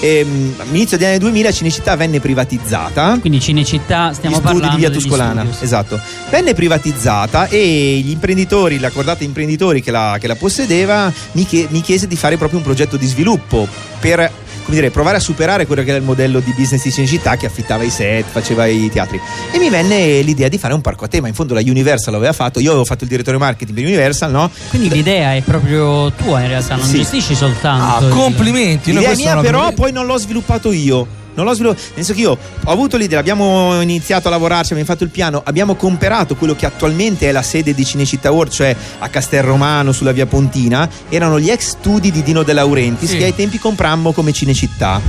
E, 0.00 0.24
mh, 0.24 0.54
all'inizio 0.58 0.98
degli 0.98 1.06
anni 1.06 1.18
2000 1.18 1.52
Cinecittà 1.52 1.94
venne 1.94 2.18
privatizzata. 2.18 3.16
Quindi 3.20 3.38
Cinecittà 3.38 4.12
stiamo 4.12 4.40
parlando 4.40 4.70
di 4.70 4.76
via 4.78 4.90
Tuscolana, 4.90 5.46
esatto. 5.60 6.00
Venne 6.28 6.54
privatizzata 6.54 7.46
e 7.46 8.00
gli 8.04 8.10
imprenditori, 8.10 8.80
la 8.80 8.90
cordata 8.90 9.20
di 9.20 9.26
imprenditori 9.26 9.80
che 9.80 9.92
la, 9.92 10.16
che 10.18 10.26
la 10.26 10.34
possedeva, 10.34 11.12
mi, 11.32 11.46
chie- 11.46 11.68
mi 11.70 11.82
chiese 11.82 12.08
di 12.08 12.16
fare 12.16 12.36
proprio 12.36 12.58
un 12.58 12.64
progetto 12.64 12.96
di 12.96 13.06
sviluppo 13.06 13.68
per 14.00 14.28
come 14.66 14.78
dire, 14.78 14.90
provare 14.90 15.18
a 15.18 15.20
superare 15.20 15.64
quello 15.64 15.82
che 15.84 15.90
era 15.90 15.98
il 15.98 16.04
modello 16.04 16.40
di 16.40 16.52
business 16.56 16.82
di 16.82 16.90
Cinecittà 16.90 17.36
che 17.36 17.46
affittava 17.46 17.84
i 17.84 17.90
set, 17.90 18.24
faceva 18.28 18.66
i 18.66 18.90
teatri. 18.92 19.20
E 19.52 19.58
mi 19.58 19.70
venne 19.70 20.20
l'idea 20.22 20.48
di 20.48 20.58
fare 20.58 20.74
un 20.74 20.80
parco 20.80 21.04
a 21.04 21.08
tema. 21.08 21.28
In 21.28 21.34
fondo 21.34 21.54
la 21.54 21.60
Universal 21.64 22.12
l'aveva 22.12 22.32
fatto, 22.32 22.58
io 22.58 22.70
avevo 22.70 22.84
fatto 22.84 23.04
il 23.04 23.10
direttore 23.10 23.38
marketing 23.38 23.76
per 23.76 23.86
Universal, 23.86 24.30
no? 24.32 24.50
Quindi 24.68 24.88
l'idea 24.90 25.34
è 25.34 25.40
proprio 25.42 26.10
tua 26.12 26.40
in 26.40 26.48
realtà, 26.48 26.74
non 26.74 26.84
Sì. 26.84 26.96
gestisci 26.96 27.34
soltanto. 27.36 28.06
il- 28.08 28.12
complimenti. 28.12 28.92
L'idea 28.92 29.12
è 29.12 29.16
mia, 29.16 29.36
però 29.38 29.72
poi 29.72 29.92
non 29.92 30.04
l'ho 30.06 30.16
sviluppato 30.18 30.72
io. 30.72 31.06
Non 31.36 31.44
l'ho 31.44 31.54
sviluppato. 31.54 31.82
Nel 31.94 32.04
senso 32.04 32.12
che 32.14 32.20
io 32.20 32.32
ho 32.64 32.70
avuto 32.70 32.96
l'idea, 32.96 33.18
abbiamo 33.20 33.80
iniziato 33.80 34.26
a 34.28 34.30
lavorarci, 34.30 34.72
abbiamo 34.72 34.90
fatto 34.90 35.04
il 35.04 35.10
piano, 35.10 35.40
abbiamo 35.44 35.74
comprato 35.76 36.34
quello 36.34 36.56
che 36.56 36.66
attualmente 36.66 37.28
è 37.28 37.32
la 37.32 37.42
sede 37.42 37.74
di 37.74 37.84
Cinecittà 37.84 38.32
World, 38.32 38.50
cioè 38.50 38.74
a 38.98 39.08
Castelromano 39.08 39.92
sulla 39.92 40.12
via 40.12 40.26
Pontina. 40.26 40.88
Erano 41.08 41.38
gli 41.38 41.50
ex 41.50 41.76
studi 41.78 42.10
di 42.10 42.22
Dino 42.22 42.42
De 42.42 42.52
Laurentiis 42.52 43.10
Sì. 43.10 43.18
che 43.18 43.24
ai 43.24 43.34
tempi 43.34 43.58
comprammo 43.58 44.12
come 44.12 44.32
Cinecittà. 44.32 45.00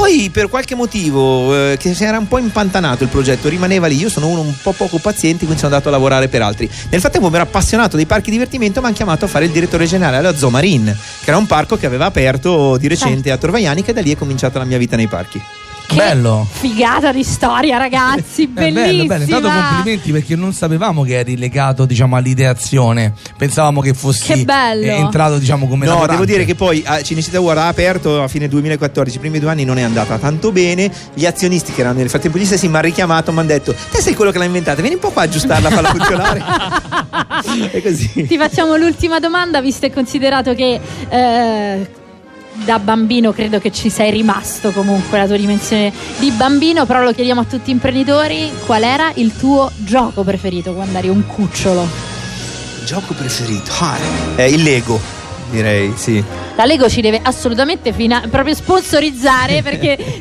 Poi 0.00 0.30
per 0.30 0.48
qualche 0.48 0.74
motivo 0.74 1.54
eh, 1.54 1.76
che 1.76 1.92
si 1.92 2.04
era 2.04 2.16
un 2.16 2.26
po' 2.26 2.38
impantanato 2.38 3.02
il 3.02 3.10
progetto, 3.10 3.50
rimaneva 3.50 3.86
lì. 3.86 3.96
Io 3.96 4.08
sono 4.08 4.28
uno 4.28 4.40
un 4.40 4.54
po' 4.62 4.72
poco 4.72 4.96
paziente, 4.96 5.40
quindi 5.40 5.58
sono 5.58 5.74
andato 5.74 5.88
a 5.88 5.92
lavorare 5.92 6.28
per 6.28 6.40
altri. 6.40 6.70
Nel 6.88 7.00
frattempo 7.00 7.28
mi 7.28 7.34
ero 7.34 7.44
appassionato 7.44 7.96
dei 7.96 8.06
parchi 8.06 8.30
divertimento, 8.30 8.80
mi 8.80 8.86
hanno 8.86 8.94
chiamato 8.94 9.26
a 9.26 9.28
fare 9.28 9.44
il 9.44 9.50
direttore 9.50 9.84
generale 9.84 10.16
alla 10.16 10.34
Zoo 10.34 10.48
Marine, 10.48 10.96
che 11.22 11.28
era 11.28 11.36
un 11.36 11.46
parco 11.46 11.76
che 11.76 11.84
aveva 11.84 12.06
aperto 12.06 12.78
di 12.78 12.88
recente 12.88 13.30
a 13.30 13.36
Torvaianica 13.36 13.90
e 13.90 13.92
da 13.92 14.00
lì 14.00 14.10
è 14.10 14.16
cominciata 14.16 14.58
la 14.58 14.64
mia 14.64 14.78
vita 14.78 14.96
nei 14.96 15.06
parchi. 15.06 15.38
Bello. 15.94 16.46
Figata 16.50 17.12
di 17.12 17.24
storia, 17.24 17.76
ragazzi, 17.76 18.44
È 18.44 18.46
bello, 18.46 18.74
bellissima. 18.80 19.16
bello. 19.18 19.24
Intanto 19.36 19.48
complimenti 19.68 20.12
perché 20.12 20.36
non 20.36 20.52
sapevamo 20.52 21.02
che 21.02 21.18
eri 21.18 21.36
legato, 21.36 21.84
diciamo, 21.84 22.16
all'ideazione. 22.16 23.12
Pensavamo 23.36 23.80
che 23.80 23.92
fossi 23.94 24.32
Che 24.32 24.44
bello. 24.44 24.84
eh, 24.84 24.90
entrato, 24.96 25.38
diciamo, 25.38 25.66
come 25.66 25.84
No, 25.86 25.92
lavorante. 25.92 26.12
devo 26.20 26.24
dire 26.32 26.44
che 26.44 26.54
poi 26.54 26.82
a 26.86 27.02
Cinecittà 27.02 27.40
World 27.40 27.58
ha 27.58 27.68
aperto 27.68 28.22
a 28.22 28.28
fine 28.28 28.46
2014, 28.48 29.16
i 29.16 29.20
primi 29.20 29.38
due 29.40 29.50
anni 29.50 29.64
non 29.64 29.78
è 29.78 29.82
andata 29.82 30.16
tanto 30.18 30.52
bene. 30.52 30.90
Gli 31.14 31.26
azionisti, 31.26 31.72
che 31.72 31.80
erano 31.80 31.98
nel 31.98 32.08
frattempo 32.08 32.38
gli 32.38 32.44
stessi, 32.44 32.68
mi 32.68 32.74
hanno 32.74 32.84
richiamato, 32.84 33.32
mi 33.32 33.38
hanno 33.40 33.48
detto: 33.48 33.74
Te 33.90 34.00
sei 34.00 34.14
quello 34.14 34.30
che 34.30 34.38
l'ha 34.38 34.44
inventata, 34.44 34.80
vieni 34.80 34.94
un 34.96 35.00
po' 35.00 35.10
qua 35.10 35.22
a 35.22 35.24
aggiustarla, 35.24 35.70
farla 35.70 35.88
funzionare. 35.94 36.42
e 37.72 37.82
così. 37.82 38.26
Ti 38.26 38.38
facciamo 38.38 38.76
l'ultima 38.76 39.18
domanda, 39.18 39.60
visto 39.60 39.86
e 39.86 39.92
considerato 39.92 40.54
che 40.54 40.80
eh, 41.08 41.90
da 42.64 42.78
bambino 42.78 43.32
credo 43.32 43.58
che 43.58 43.70
ci 43.72 43.90
sei 43.90 44.10
rimasto 44.10 44.70
comunque 44.70 45.18
la 45.18 45.26
tua 45.26 45.36
dimensione 45.36 45.92
di 46.18 46.30
bambino, 46.30 46.86
però 46.86 47.02
lo 47.02 47.12
chiediamo 47.12 47.40
a 47.40 47.44
tutti 47.44 47.70
gli 47.70 47.74
imprenditori, 47.74 48.50
qual 48.66 48.82
era 48.82 49.12
il 49.14 49.36
tuo 49.36 49.70
gioco 49.76 50.22
preferito 50.22 50.72
quando 50.72 50.98
eri 50.98 51.08
un 51.08 51.26
cucciolo? 51.26 51.86
Gioco 52.84 53.14
preferito? 53.14 53.70
Ah, 53.80 53.98
eh, 54.36 54.48
il 54.50 54.62
Lego, 54.62 55.00
direi, 55.50 55.92
sì. 55.96 56.22
La 56.56 56.64
Lego 56.64 56.88
ci 56.88 57.00
deve 57.00 57.20
assolutamente 57.22 57.92
fina- 57.92 58.22
proprio 58.28 58.54
sponsorizzare 58.54 59.62
perché 59.64 60.18